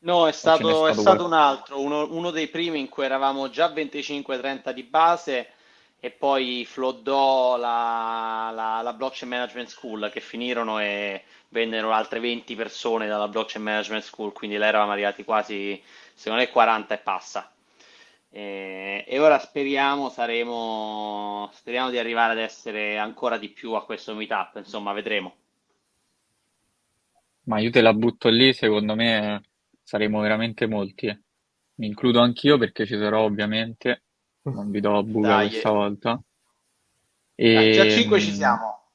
No, 0.00 0.26
è 0.26 0.28
o 0.28 0.32
ce 0.32 0.48
n'è 0.48 0.56
stato, 0.56 0.68
è 0.88 0.92
stato 0.92 1.00
stato 1.00 1.24
un 1.24 1.32
altro, 1.32 1.80
uno, 1.80 2.12
uno 2.12 2.30
dei 2.30 2.48
primi 2.48 2.80
in 2.80 2.88
cui 2.90 3.04
eravamo 3.04 3.48
già 3.48 3.68
25-30 3.72 4.72
di 4.72 4.82
base 4.82 5.52
e 6.04 6.10
poi 6.10 6.64
flodò 6.66 7.56
la, 7.56 8.50
la, 8.52 8.80
la 8.82 8.92
Blockchain 8.92 9.30
Management 9.30 9.68
School 9.68 10.10
che 10.12 10.18
finirono 10.18 10.80
e 10.80 11.22
vennero 11.50 11.92
altre 11.92 12.18
20 12.18 12.56
persone 12.56 13.06
dalla 13.06 13.28
Blockchain 13.28 13.62
Management 13.62 14.02
School, 14.02 14.32
quindi 14.32 14.56
là 14.56 14.66
eravamo 14.66 14.90
arrivati 14.90 15.22
quasi, 15.22 15.80
secondo 16.12 16.42
me, 16.42 16.50
40 16.50 16.92
e 16.94 16.98
passa. 16.98 17.52
E, 18.30 19.04
e 19.06 19.18
ora 19.20 19.38
speriamo, 19.38 20.08
saremo, 20.08 21.48
speriamo 21.52 21.90
di 21.90 21.98
arrivare 21.98 22.32
ad 22.32 22.38
essere 22.38 22.98
ancora 22.98 23.38
di 23.38 23.50
più 23.50 23.74
a 23.74 23.84
questo 23.84 24.12
meetup, 24.12 24.56
insomma, 24.56 24.92
vedremo. 24.92 25.36
Ma 27.44 27.60
io 27.60 27.70
te 27.70 27.80
la 27.80 27.94
butto 27.94 28.28
lì, 28.28 28.52
secondo 28.52 28.96
me 28.96 29.40
saremo 29.84 30.18
veramente 30.18 30.66
molti. 30.66 31.06
Mi 31.76 31.86
includo 31.86 32.18
anch'io 32.18 32.58
perché 32.58 32.86
ci 32.86 32.96
sarò 32.96 33.22
ovviamente, 33.22 34.02
non 34.42 34.70
vi 34.70 34.80
do 34.80 35.02
buca 35.04 35.28
Dai, 35.28 35.48
questa 35.48 35.70
volta. 35.70 36.22
dai, 37.50 37.70
già 37.70 37.84
E, 37.84 37.88
5 37.88 38.20
ci 38.20 38.30
mm, 38.30 38.34
siamo. 38.34 38.90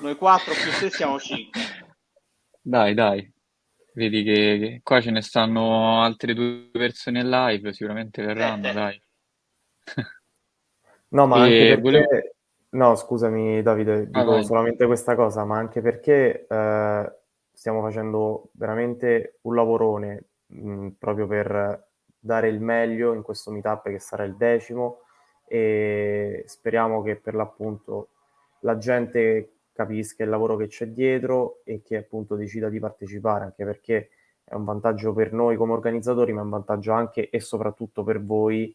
Noi 0.00 0.16
4 0.16 0.52
più 0.54 0.70
6 0.72 0.90
siamo 0.90 1.18
5. 1.18 1.60
dai, 2.62 2.94
dai, 2.94 3.32
vedi 3.94 4.22
che, 4.22 4.58
che 4.58 4.80
qua 4.82 5.00
ce 5.00 5.10
ne 5.10 5.22
stanno 5.22 6.02
altre 6.02 6.34
due 6.34 6.68
persone 6.72 7.20
in 7.20 7.28
live, 7.30 7.72
sicuramente 7.72 8.22
verranno, 8.24 8.72
7. 8.72 8.72
dai. 8.72 9.02
No, 11.08 11.26
ma 11.26 11.42
anche 11.42 11.68
E 11.70 11.76
volevo... 11.76 12.06
perché, 12.08 12.36
no, 12.70 12.94
scusami 12.96 13.62
Davide, 13.62 14.06
Vai, 14.10 14.24
dico 14.24 14.30
vai. 14.32 14.44
solamente 14.44 14.86
questa 14.86 15.14
cosa, 15.14 15.44
ma 15.44 15.56
anche 15.58 15.80
perché 15.80 16.46
eh, 16.48 17.12
stiamo 17.52 17.80
facendo 17.82 18.50
veramente 18.54 19.38
un 19.42 19.54
lavorone 19.54 20.24
mh, 20.46 20.88
proprio 20.98 21.26
per 21.26 21.85
dare 22.18 22.48
il 22.48 22.60
meglio 22.60 23.12
in 23.12 23.22
questo 23.22 23.50
meetup 23.50 23.88
che 23.88 23.98
sarà 23.98 24.24
il 24.24 24.36
decimo 24.36 25.00
e 25.46 26.42
speriamo 26.46 27.02
che 27.02 27.16
per 27.16 27.34
l'appunto 27.34 28.10
la 28.60 28.78
gente 28.78 29.52
capisca 29.72 30.24
il 30.24 30.30
lavoro 30.30 30.56
che 30.56 30.66
c'è 30.66 30.88
dietro 30.88 31.60
e 31.64 31.82
che 31.82 31.98
appunto 31.98 32.34
decida 32.34 32.68
di 32.68 32.80
partecipare, 32.80 33.44
anche 33.44 33.64
perché 33.64 34.08
è 34.42 34.54
un 34.54 34.64
vantaggio 34.64 35.12
per 35.12 35.32
noi 35.32 35.56
come 35.56 35.72
organizzatori, 35.72 36.32
ma 36.32 36.40
è 36.40 36.44
un 36.44 36.50
vantaggio 36.50 36.92
anche 36.92 37.28
e 37.30 37.40
soprattutto 37.40 38.02
per 38.02 38.24
voi 38.24 38.74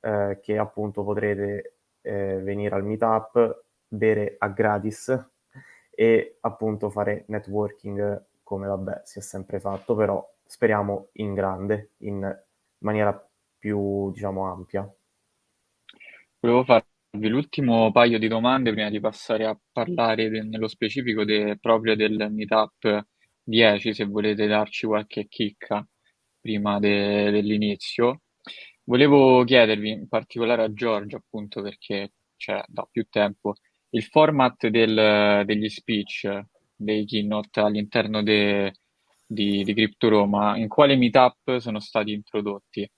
eh, 0.00 0.38
che 0.40 0.58
appunto 0.58 1.04
potrete 1.04 1.74
eh, 2.00 2.40
venire 2.42 2.74
al 2.74 2.84
meetup, 2.84 3.64
bere 3.86 4.36
a 4.38 4.48
gratis 4.48 5.30
e 5.90 6.38
appunto 6.40 6.90
fare 6.90 7.24
networking 7.26 8.24
come 8.42 8.66
vabbè 8.66 9.02
si 9.04 9.18
è 9.18 9.22
sempre 9.22 9.60
fatto, 9.60 9.94
però 9.94 10.26
speriamo 10.44 11.08
in 11.12 11.34
grande, 11.34 11.90
in 11.98 12.44
maniera 12.80 13.12
più 13.58 14.10
diciamo 14.12 14.50
ampia. 14.50 14.90
Volevo 16.40 16.64
farvi 16.64 17.28
l'ultimo 17.28 17.90
paio 17.92 18.18
di 18.18 18.28
domande 18.28 18.72
prima 18.72 18.88
di 18.90 19.00
passare 19.00 19.44
a 19.46 19.58
parlare 19.72 20.28
de- 20.30 20.42
nello 20.42 20.68
specifico 20.68 21.24
de- 21.24 21.58
proprio 21.60 21.94
del 21.96 22.28
Meetup 22.30 23.06
10, 23.42 23.92
se 23.94 24.04
volete 24.04 24.46
darci 24.46 24.86
qualche 24.86 25.26
chicca 25.28 25.86
prima 26.40 26.78
de- 26.78 27.30
dell'inizio. 27.30 28.22
Volevo 28.84 29.44
chiedervi, 29.44 29.90
in 29.90 30.08
particolare 30.08 30.62
a 30.64 30.72
Giorgio, 30.72 31.16
appunto 31.16 31.62
perché 31.62 32.12
c'è 32.36 32.62
da 32.66 32.86
più 32.90 33.06
tempo, 33.10 33.54
il 33.90 34.02
format 34.04 34.66
del- 34.68 35.42
degli 35.44 35.68
speech, 35.68 36.42
dei 36.74 37.04
keynote 37.04 37.60
all'interno 37.60 38.22
de- 38.22 38.74
di, 39.30 39.62
di 39.62 39.74
Crypto 39.74 40.08
Roma, 40.08 40.56
in 40.56 40.66
quale 40.66 40.96
meetup 40.96 41.58
sono 41.58 41.78
stati 41.78 42.12
introdotti? 42.12 42.90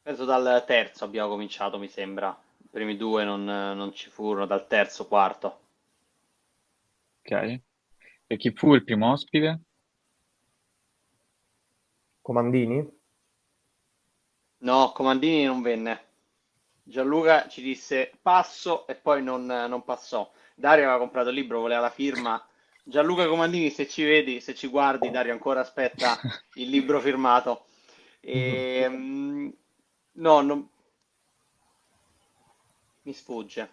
Penso 0.00 0.24
dal 0.24 0.64
terzo 0.66 1.04
abbiamo 1.04 1.28
cominciato, 1.28 1.78
mi 1.78 1.88
sembra. 1.88 2.36
I 2.56 2.68
primi 2.70 2.96
due 2.96 3.22
non, 3.22 3.44
non 3.44 3.92
ci 3.92 4.08
furono, 4.08 4.46
dal 4.46 4.66
terzo, 4.66 5.06
quarto. 5.06 5.60
Ok. 7.20 7.60
E 8.26 8.36
chi 8.38 8.50
fu 8.52 8.74
il 8.74 8.82
primo 8.82 9.12
ospite? 9.12 9.60
Comandini? 12.22 13.00
No, 14.58 14.92
Comandini 14.92 15.44
non 15.44 15.60
venne. 15.60 16.06
Gianluca 16.82 17.46
ci 17.48 17.60
disse 17.60 18.10
passo 18.22 18.86
e 18.86 18.94
poi 18.94 19.22
non, 19.22 19.44
non 19.44 19.84
passò. 19.84 20.32
Dario 20.54 20.84
aveva 20.84 20.98
comprato 20.98 21.28
il 21.28 21.34
libro, 21.34 21.60
voleva 21.60 21.82
la 21.82 21.90
firma. 21.90 22.42
Gianluca 22.84 23.26
Comandini, 23.26 23.70
se 23.70 23.86
ci 23.86 24.02
vedi, 24.02 24.40
se 24.40 24.54
ci 24.54 24.66
guardi, 24.66 25.10
Dario 25.10 25.32
ancora 25.32 25.60
aspetta 25.60 26.18
il 26.54 26.68
libro 26.68 27.00
firmato. 27.00 27.66
E, 28.20 28.86
mm, 28.88 29.48
no, 30.12 30.40
non... 30.40 30.68
mi 33.02 33.12
sfugge. 33.12 33.70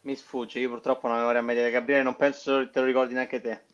Mi 0.00 0.14
sfugge, 0.14 0.60
io 0.60 0.68
purtroppo 0.68 1.08
non 1.08 1.16
ho 1.16 1.20
memoria 1.20 1.42
media. 1.42 1.68
Gabriele, 1.70 2.02
non 2.02 2.16
penso 2.16 2.70
te 2.70 2.80
lo 2.80 2.86
ricordi 2.86 3.14
neanche 3.14 3.40
te. 3.40 3.64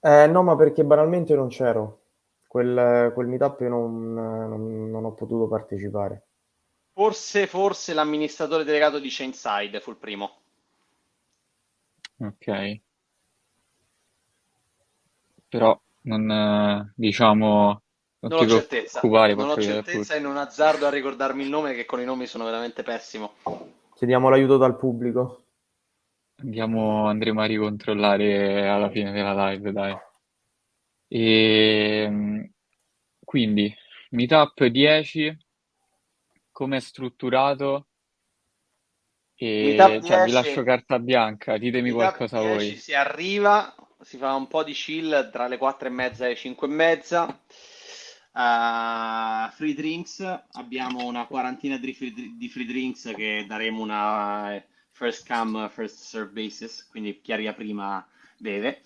Eh, 0.00 0.26
no, 0.26 0.42
ma 0.42 0.56
perché 0.56 0.84
banalmente 0.84 1.34
non 1.34 1.48
c'ero. 1.48 2.00
Quel, 2.48 3.12
quel 3.14 3.26
meetup 3.26 3.60
io 3.60 3.68
non, 3.68 4.12
non, 4.12 4.90
non 4.90 5.04
ho 5.04 5.12
potuto 5.12 5.46
partecipare. 5.46 6.26
Forse, 6.92 7.46
forse 7.46 7.94
l'amministratore 7.94 8.64
delegato 8.64 8.98
di 8.98 9.08
Chainside 9.08 9.80
fu 9.80 9.90
il 9.90 9.96
primo. 9.96 10.40
Ok. 12.18 12.80
Però 15.52 15.78
non, 16.04 16.30
eh, 16.30 16.92
diciamo, 16.96 17.82
non 18.20 18.30
Non 18.30 18.38
ti 18.38 18.44
ho 18.54 18.58
certezza, 18.58 19.00
preoccupare, 19.00 19.34
non 19.34 19.50
ho 19.50 19.60
certezza 19.60 20.14
e 20.14 20.18
non 20.18 20.38
azzardo 20.38 20.86
a 20.86 20.90
ricordarmi 20.90 21.42
il 21.42 21.50
nome 21.50 21.74
che 21.74 21.84
con 21.84 22.00
i 22.00 22.06
nomi 22.06 22.24
sono 22.24 22.46
veramente 22.46 22.82
pessimo. 22.82 23.34
Chiediamo 23.94 24.30
l'aiuto 24.30 24.56
dal 24.56 24.78
pubblico. 24.78 25.44
Andiamo, 26.36 27.06
andremo 27.06 27.42
a 27.42 27.44
ricontrollare 27.44 28.66
alla 28.66 28.88
fine 28.88 29.12
della 29.12 29.50
live, 29.50 29.72
dai. 29.72 29.94
E, 31.06 32.06
mm, 32.08 32.44
quindi, 33.22 33.74
Meetup 34.12 34.64
10, 34.64 35.36
come 36.50 36.78
è 36.78 36.80
strutturato? 36.80 37.88
E, 39.34 39.74
Meetup 39.76 40.02
cioè, 40.06 40.24
vi 40.24 40.30
10, 40.30 40.32
lascio 40.32 40.62
carta 40.62 40.98
bianca, 40.98 41.58
ditemi 41.58 41.92
Meetup 41.92 42.16
qualcosa 42.16 42.40
10 42.40 42.54
voi. 42.54 42.76
si 42.76 42.94
arriva, 42.94 43.74
si 44.02 44.16
fa 44.18 44.34
un 44.34 44.46
po' 44.48 44.62
di 44.64 44.72
chill 44.72 45.30
tra 45.30 45.46
le 45.46 45.56
4 45.58 45.88
e 45.88 45.90
mezza 45.90 46.24
e 46.24 46.28
le 46.30 46.36
5 46.36 46.66
e 46.66 46.70
mezza. 46.70 47.40
Uh, 48.34 49.50
free 49.52 49.74
drinks, 49.74 50.20
abbiamo 50.52 51.04
una 51.04 51.26
quarantina 51.26 51.76
di 51.76 51.92
free, 51.92 52.12
di 52.36 52.48
free 52.48 52.64
drinks 52.64 53.12
che 53.14 53.44
daremo 53.46 53.82
una 53.82 54.54
eh, 54.54 54.66
first 54.90 55.26
come, 55.26 55.68
first 55.68 55.96
serve 55.96 56.30
basis, 56.32 56.88
quindi 56.88 57.20
chi 57.20 57.32
arriva 57.32 57.52
prima 57.52 58.06
beve. 58.38 58.80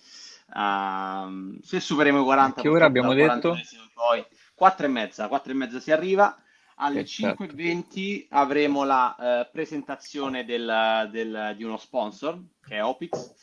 Uh, 0.53 1.57
se 1.61 1.79
superiamo 1.79 2.21
i 2.21 2.23
40, 2.23 2.59
A 2.59 2.63
che 2.63 2.69
ora 2.69 2.85
abbiamo 2.85 3.13
detto? 3.13 3.49
40 3.49 3.89
poi 3.93 4.25
4 4.53 4.85
e 4.85 4.89
mezza, 4.89 5.27
4 5.27 5.51
e 5.51 5.55
mezza 5.55 5.79
si 5.79 5.91
arriva. 5.91 6.37
Alle 6.79 7.03
Perfetto. 7.03 7.43
5.20 7.43 8.27
avremo 8.29 8.83
la 8.83 9.15
eh, 9.15 9.49
presentazione 9.51 10.45
del- 10.45 11.09
del- 11.11 11.53
di 11.57 11.63
uno 11.63 11.77
sponsor, 11.77 12.39
che 12.63 12.75
è 12.75 12.83
Opix. 12.83 13.33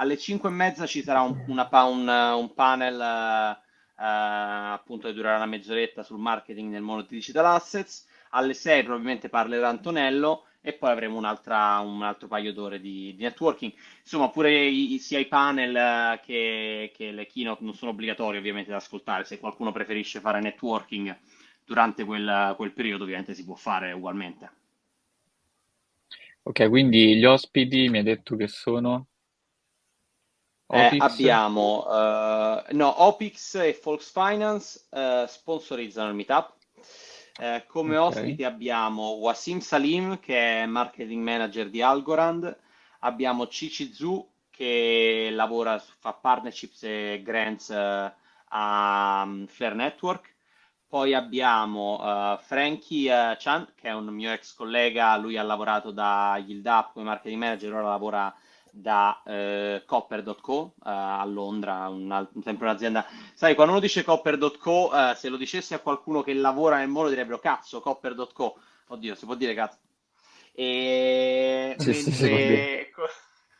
Alle 0.00 0.16
5.30 0.16 0.86
ci 0.86 1.02
sarà 1.02 1.20
un, 1.20 1.36
una 1.46 1.68
un, 1.84 2.08
un 2.08 2.54
panel 2.54 3.00
eh, 3.00 4.02
appunto 4.72 5.08
che 5.08 5.14
durerà 5.14 5.36
una 5.36 5.46
mezz'oretta 5.46 6.02
sul 6.02 6.18
marketing 6.18 6.70
nel 6.70 6.82
mondo 6.82 7.02
di 7.08 7.16
digital 7.16 7.46
assets. 7.46 8.06
Alle 8.30 8.54
6 8.54 8.82
probabilmente 8.84 9.28
parlerà 9.28 9.68
Antonello 9.68 10.46
e 10.62 10.72
poi 10.74 10.90
avremo 10.90 11.16
un 11.18 11.24
altro 12.02 12.28
paio 12.28 12.52
d'ore 12.52 12.80
di, 12.80 13.14
di 13.16 13.22
networking. 13.22 13.72
Insomma, 14.00 14.30
pure 14.30 14.52
i- 14.66 14.98
sia 14.98 15.18
i 15.18 15.26
panel 15.26 15.74
eh, 15.76 16.20
che, 16.24 16.92
che 16.94 17.10
le 17.12 17.26
keynote 17.26 17.64
non 17.64 17.74
sono 17.74 17.90
obbligatori 17.90 18.38
ovviamente 18.38 18.70
da 18.70 18.76
ascoltare. 18.76 19.24
Se 19.24 19.38
qualcuno 19.38 19.72
preferisce 19.72 20.20
fare 20.20 20.40
networking 20.40 21.16
durante 21.64 22.04
quel, 22.04 22.54
quel 22.56 22.72
periodo, 22.72 23.04
ovviamente 23.04 23.34
si 23.34 23.44
può 23.44 23.54
fare 23.54 23.92
ugualmente. 23.92 24.50
Ok, 26.42 26.68
quindi 26.68 27.16
gli 27.16 27.24
ospiti 27.24 27.88
mi 27.88 27.98
hai 27.98 28.04
detto 28.04 28.36
che 28.36 28.46
sono 28.48 29.08
Eh, 30.72 30.96
abbiamo 30.98 31.84
eh, 31.90 32.64
no, 32.74 33.02
Opix 33.02 33.56
e 33.56 33.80
Volksfinance 33.82 34.86
eh, 34.90 35.24
sponsorizzano 35.26 36.10
il 36.10 36.14
meetup. 36.14 36.52
Eh, 37.38 37.64
come 37.66 37.96
Ok. 37.96 38.06
ospiti 38.16 38.44
abbiamo 38.44 39.12
Wasim 39.12 39.58
Salim, 39.60 40.20
che 40.20 40.62
è 40.62 40.66
marketing 40.66 41.22
manager 41.24 41.70
di 41.70 41.82
Algorand, 41.82 42.56
abbiamo 43.00 43.48
Cici 43.48 43.92
Zhu, 43.92 44.28
che 44.50 45.30
lavora, 45.32 45.78
fa 45.78 46.12
partnerships 46.12 46.82
e 46.82 47.20
grants 47.24 47.70
a 47.70 49.22
um, 49.24 49.46
Flare 49.46 49.74
Network. 49.74 50.34
Poi 50.86 51.14
abbiamo 51.14 52.36
Frankie 52.42 53.36
Chan, 53.38 53.72
che 53.74 53.88
è 53.88 53.94
un 53.94 54.06
mio 54.06 54.32
ex 54.32 54.54
collega, 54.54 55.16
lui 55.16 55.36
ha 55.36 55.42
lavorato 55.42 55.92
da 55.92 56.42
Yield 56.44 56.66
Up 56.66 56.92
come 56.92 57.04
marketing 57.06 57.40
manager, 57.40 57.72
ora 57.74 57.88
lavora 57.88 58.34
da 58.72 59.22
eh, 59.24 59.82
Copper.co 59.86 60.74
eh, 60.78 60.90
a 60.90 61.24
Londra, 61.24 61.88
un 61.88 62.28
sempre 62.42 62.66
un'azienda. 62.66 63.06
Sai, 63.34 63.54
quando 63.54 63.72
uno 63.72 63.80
dice 63.82 64.04
Copper.co, 64.04 64.90
eh, 65.10 65.14
se 65.16 65.28
lo 65.28 65.36
dicessi 65.36 65.74
a 65.74 65.80
qualcuno 65.80 66.22
che 66.22 66.34
lavora 66.34 66.78
nel 66.78 66.88
mondo 66.88 67.08
direbbero 67.10 67.38
cazzo, 67.38 67.80
Copper.co. 67.80 68.56
Oddio, 68.88 69.14
si 69.14 69.24
può 69.26 69.34
dire 69.34 69.54
cazzo. 69.54 69.78
E 70.52 71.76
Sì, 71.76 71.92
sì, 71.94 72.10
mentre, 72.10 72.90
co- 72.94 73.06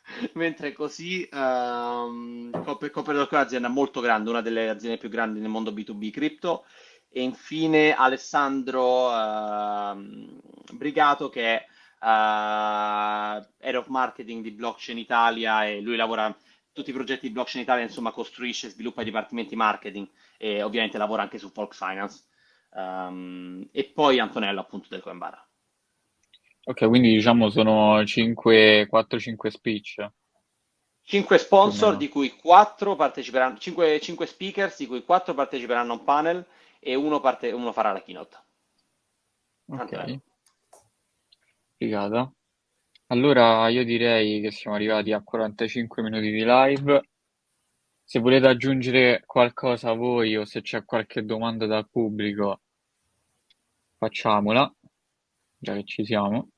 mentre 0.35 0.73
così, 0.73 1.27
ehm, 1.31 2.59
Copper, 2.63 2.91
Copper.co 2.91 3.35
è 3.37 3.39
un'azienda 3.39 3.69
molto 3.69 4.01
grande, 4.01 4.31
una 4.31 4.41
delle 4.43 4.69
aziende 4.69 4.99
più 4.99 5.09
grandi 5.09 5.41
nel 5.41 5.49
mondo 5.51 5.73
B2B 5.73 6.11
cripto. 6.11 6.65
E 7.13 7.23
infine 7.23 7.95
Alessandro 7.95 9.11
ehm, 9.13 10.39
Brigato, 10.73 11.29
che 11.29 11.43
è 11.57 11.67
eh, 12.03 13.47
Head 13.59 13.75
of 13.77 13.87
Marketing 13.89 14.43
di 14.43 14.51
Blockchain 14.51 14.99
Italia 14.99 15.67
e 15.67 15.81
lui 15.81 15.97
lavora 15.97 16.35
tutti 16.73 16.91
i 16.91 16.95
progetti 16.95 17.27
di 17.27 17.33
Blockchain 17.33 17.63
Italia, 17.65 17.85
insomma, 17.85 18.13
costruisce 18.13 18.69
e 18.69 18.71
sviluppa 18.71 19.03
i 19.03 19.05
dipartimenti 19.05 19.57
marketing 19.57 20.09
e 20.39 20.63
ovviamente 20.63 20.99
lavora 20.99 21.23
anche 21.23 21.39
su 21.39 21.51
Folk 21.51 21.75
Finance. 21.75 22.25
Ehm, 22.75 23.69
e 23.73 23.85
poi 23.85 24.19
Antonello, 24.19 24.61
appunto, 24.61 24.89
del 24.89 25.03
Coinbara. 25.03 25.45
Ok, 26.65 26.87
quindi 26.87 27.11
diciamo 27.11 27.49
sono 27.51 28.05
5, 28.05 28.87
4-5 28.89 29.49
speech 29.49 30.11
5 31.03 31.37
più 31.37 31.37
o 31.37 31.39
sponsor, 31.39 31.97
di 31.97 32.09
cui 32.09 32.31
4 32.37 32.95
parteciperanno, 32.95 33.59
5, 33.59 34.27
speakers, 34.27 34.79
di 34.79 34.87
cui 34.87 35.03
4 35.03 35.35
parteciperanno 35.35 35.93
a 35.93 35.97
un 35.97 36.05
panel 36.05 36.47
e 36.79 36.95
uno, 36.95 37.19
parte- 37.19 37.51
uno 37.51 37.73
farà 37.73 37.93
la 37.93 38.01
keynote. 38.01 38.37
Antonello. 39.71 40.21
Figata. 41.81 42.31
Allora 43.07 43.67
io 43.71 43.85
direi 43.85 44.43
che 44.43 44.51
siamo 44.51 44.77
arrivati 44.77 45.13
a 45.13 45.23
45 45.23 46.03
minuti 46.03 46.31
di 46.31 46.45
live. 46.45 47.09
Se 48.05 48.19
volete 48.19 48.49
aggiungere 48.49 49.23
qualcosa 49.25 49.95
voi 49.95 50.37
o 50.37 50.45
se 50.45 50.61
c'è 50.61 50.85
qualche 50.85 51.25
domanda 51.25 51.65
dal 51.65 51.89
pubblico, 51.89 52.61
facciamola, 53.97 54.71
già 55.57 55.73
che 55.73 55.85
ci 55.85 56.05
siamo. 56.05 56.51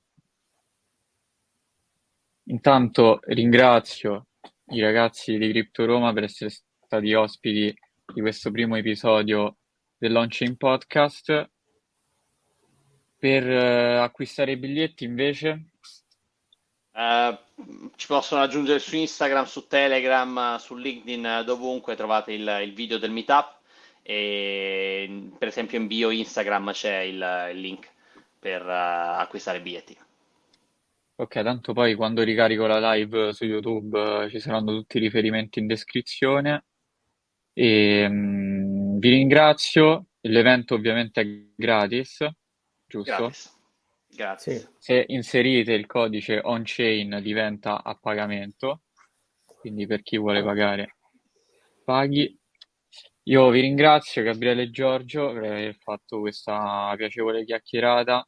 Intanto 2.47 3.21
ringrazio 3.27 4.27
i 4.73 4.81
ragazzi 4.81 5.39
di 5.39 5.51
Crypto 5.51 5.85
Roma 5.85 6.13
per 6.13 6.25
essere 6.25 6.51
stati 6.51 7.15
ospiti 7.15 7.73
di 8.13 8.21
questo 8.21 8.51
primo 8.51 8.75
episodio 8.75 9.59
del 9.97 10.11
Launching 10.11 10.57
Podcast. 10.57 11.49
Per 13.23 13.49
eh, 13.49 13.99
acquistare 13.99 14.51
i 14.51 14.57
biglietti 14.57 15.05
invece, 15.05 15.67
Eh, 16.95 17.39
ci 17.97 18.07
possono 18.07 18.43
aggiungere 18.43 18.79
su 18.79 18.97
Instagram, 18.97 19.45
su 19.45 19.67
Telegram, 19.67 20.57
su 20.57 20.75
LinkedIn, 20.77 21.43
dovunque 21.45 21.95
trovate 21.97 22.33
il, 22.33 22.61
il 22.65 22.75
video 22.75 22.99
del 22.99 23.11
meetup 23.13 23.61
e 24.03 25.31
per 25.39 25.49
esempio 25.49 25.79
in 25.79 25.87
bio 25.87 26.11
Instagram 26.11 26.73
c'è 26.73 26.99
il, 26.99 27.51
il 27.53 27.61
link 27.61 27.89
per 28.39 28.63
eh, 28.63 28.73
acquistare 29.21 29.59
i 29.59 29.61
biglietti. 29.63 29.97
ok, 31.17 31.43
tanto 31.43 31.73
poi 31.73 31.95
quando 31.95 32.23
ricarico 32.23 32.67
la 32.67 32.93
live 32.95 33.33
su 33.33 33.45
YouTube 33.45 34.25
eh, 34.25 34.31
ci 34.31 34.41
saranno 34.41 34.73
tutti 34.73 34.97
i 34.97 35.01
riferimenti 35.01 35.59
in 35.61 35.67
descrizione. 35.67 36.65
E 37.55 38.07
mm, 38.09 38.99
vi 38.99 39.09
ringrazio. 39.11 40.07
L'evento 40.25 40.75
ovviamente 40.75 41.21
è 41.21 41.27
gratis, 41.57 42.25
giusto? 42.93 43.17
Gratis. 43.17 43.61
Gratis. 44.09 44.61
Sì. 44.61 44.69
Se 44.79 45.05
inserite 45.09 45.73
il 45.73 45.87
codice 45.87 46.39
on-chain 46.43 47.21
diventa 47.23 47.83
a 47.83 47.95
pagamento, 47.95 48.83
quindi 49.59 49.87
per 49.87 50.03
chi 50.03 50.19
vuole 50.19 50.43
pagare 50.43 50.97
paghi. 51.85 52.39
Io 53.27 53.49
vi 53.51 53.61
ringrazio, 53.61 54.23
Gabriele 54.23 54.63
e 54.63 54.71
Giorgio, 54.71 55.33
per 55.33 55.45
aver 55.45 55.77
fatto 55.77 56.21
questa 56.21 56.93
piacevole 56.97 57.45
chiacchierata. 57.45 58.27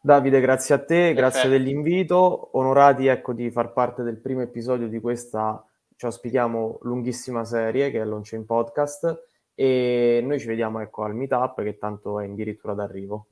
Davide, 0.00 0.40
grazie 0.40 0.74
a 0.74 0.84
te, 0.84 1.14
grazie 1.14 1.48
dell'invito. 1.48 2.56
Onorati 2.58 3.06
ecco, 3.06 3.32
di 3.32 3.50
far 3.50 3.72
parte 3.72 4.02
del 4.02 4.20
primo 4.20 4.42
episodio 4.42 4.88
di 4.88 5.00
questa, 5.00 5.64
ci 5.96 6.04
auspichiamo, 6.04 6.80
lunghissima 6.82 7.44
serie 7.44 7.90
che 7.92 8.00
è 8.00 8.04
Launch 8.04 8.32
in 8.32 8.44
Podcast 8.44 9.30
e 9.54 10.20
noi 10.22 10.38
ci 10.40 10.46
vediamo 10.46 10.80
ecco, 10.80 11.04
al 11.04 11.14
meetup 11.14 11.62
che 11.62 11.78
tanto 11.78 12.20
è 12.20 12.26
addirittura 12.26 12.74
d'arrivo. 12.74 13.26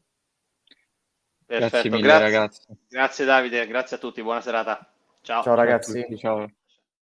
Perfetto, 1.47 1.89
grazie, 1.89 1.91
mille, 1.91 2.31
grazie. 2.31 2.77
Grazie 2.89 3.25
Davide, 3.25 3.67
grazie 3.67 3.97
a 3.97 3.99
tutti, 3.99 4.23
buona 4.23 4.41
serata. 4.41 4.93
Ciao. 5.23 5.43
Ciao 5.43 5.55
ragazzi. 5.55 6.17
Ciao. 6.17 6.51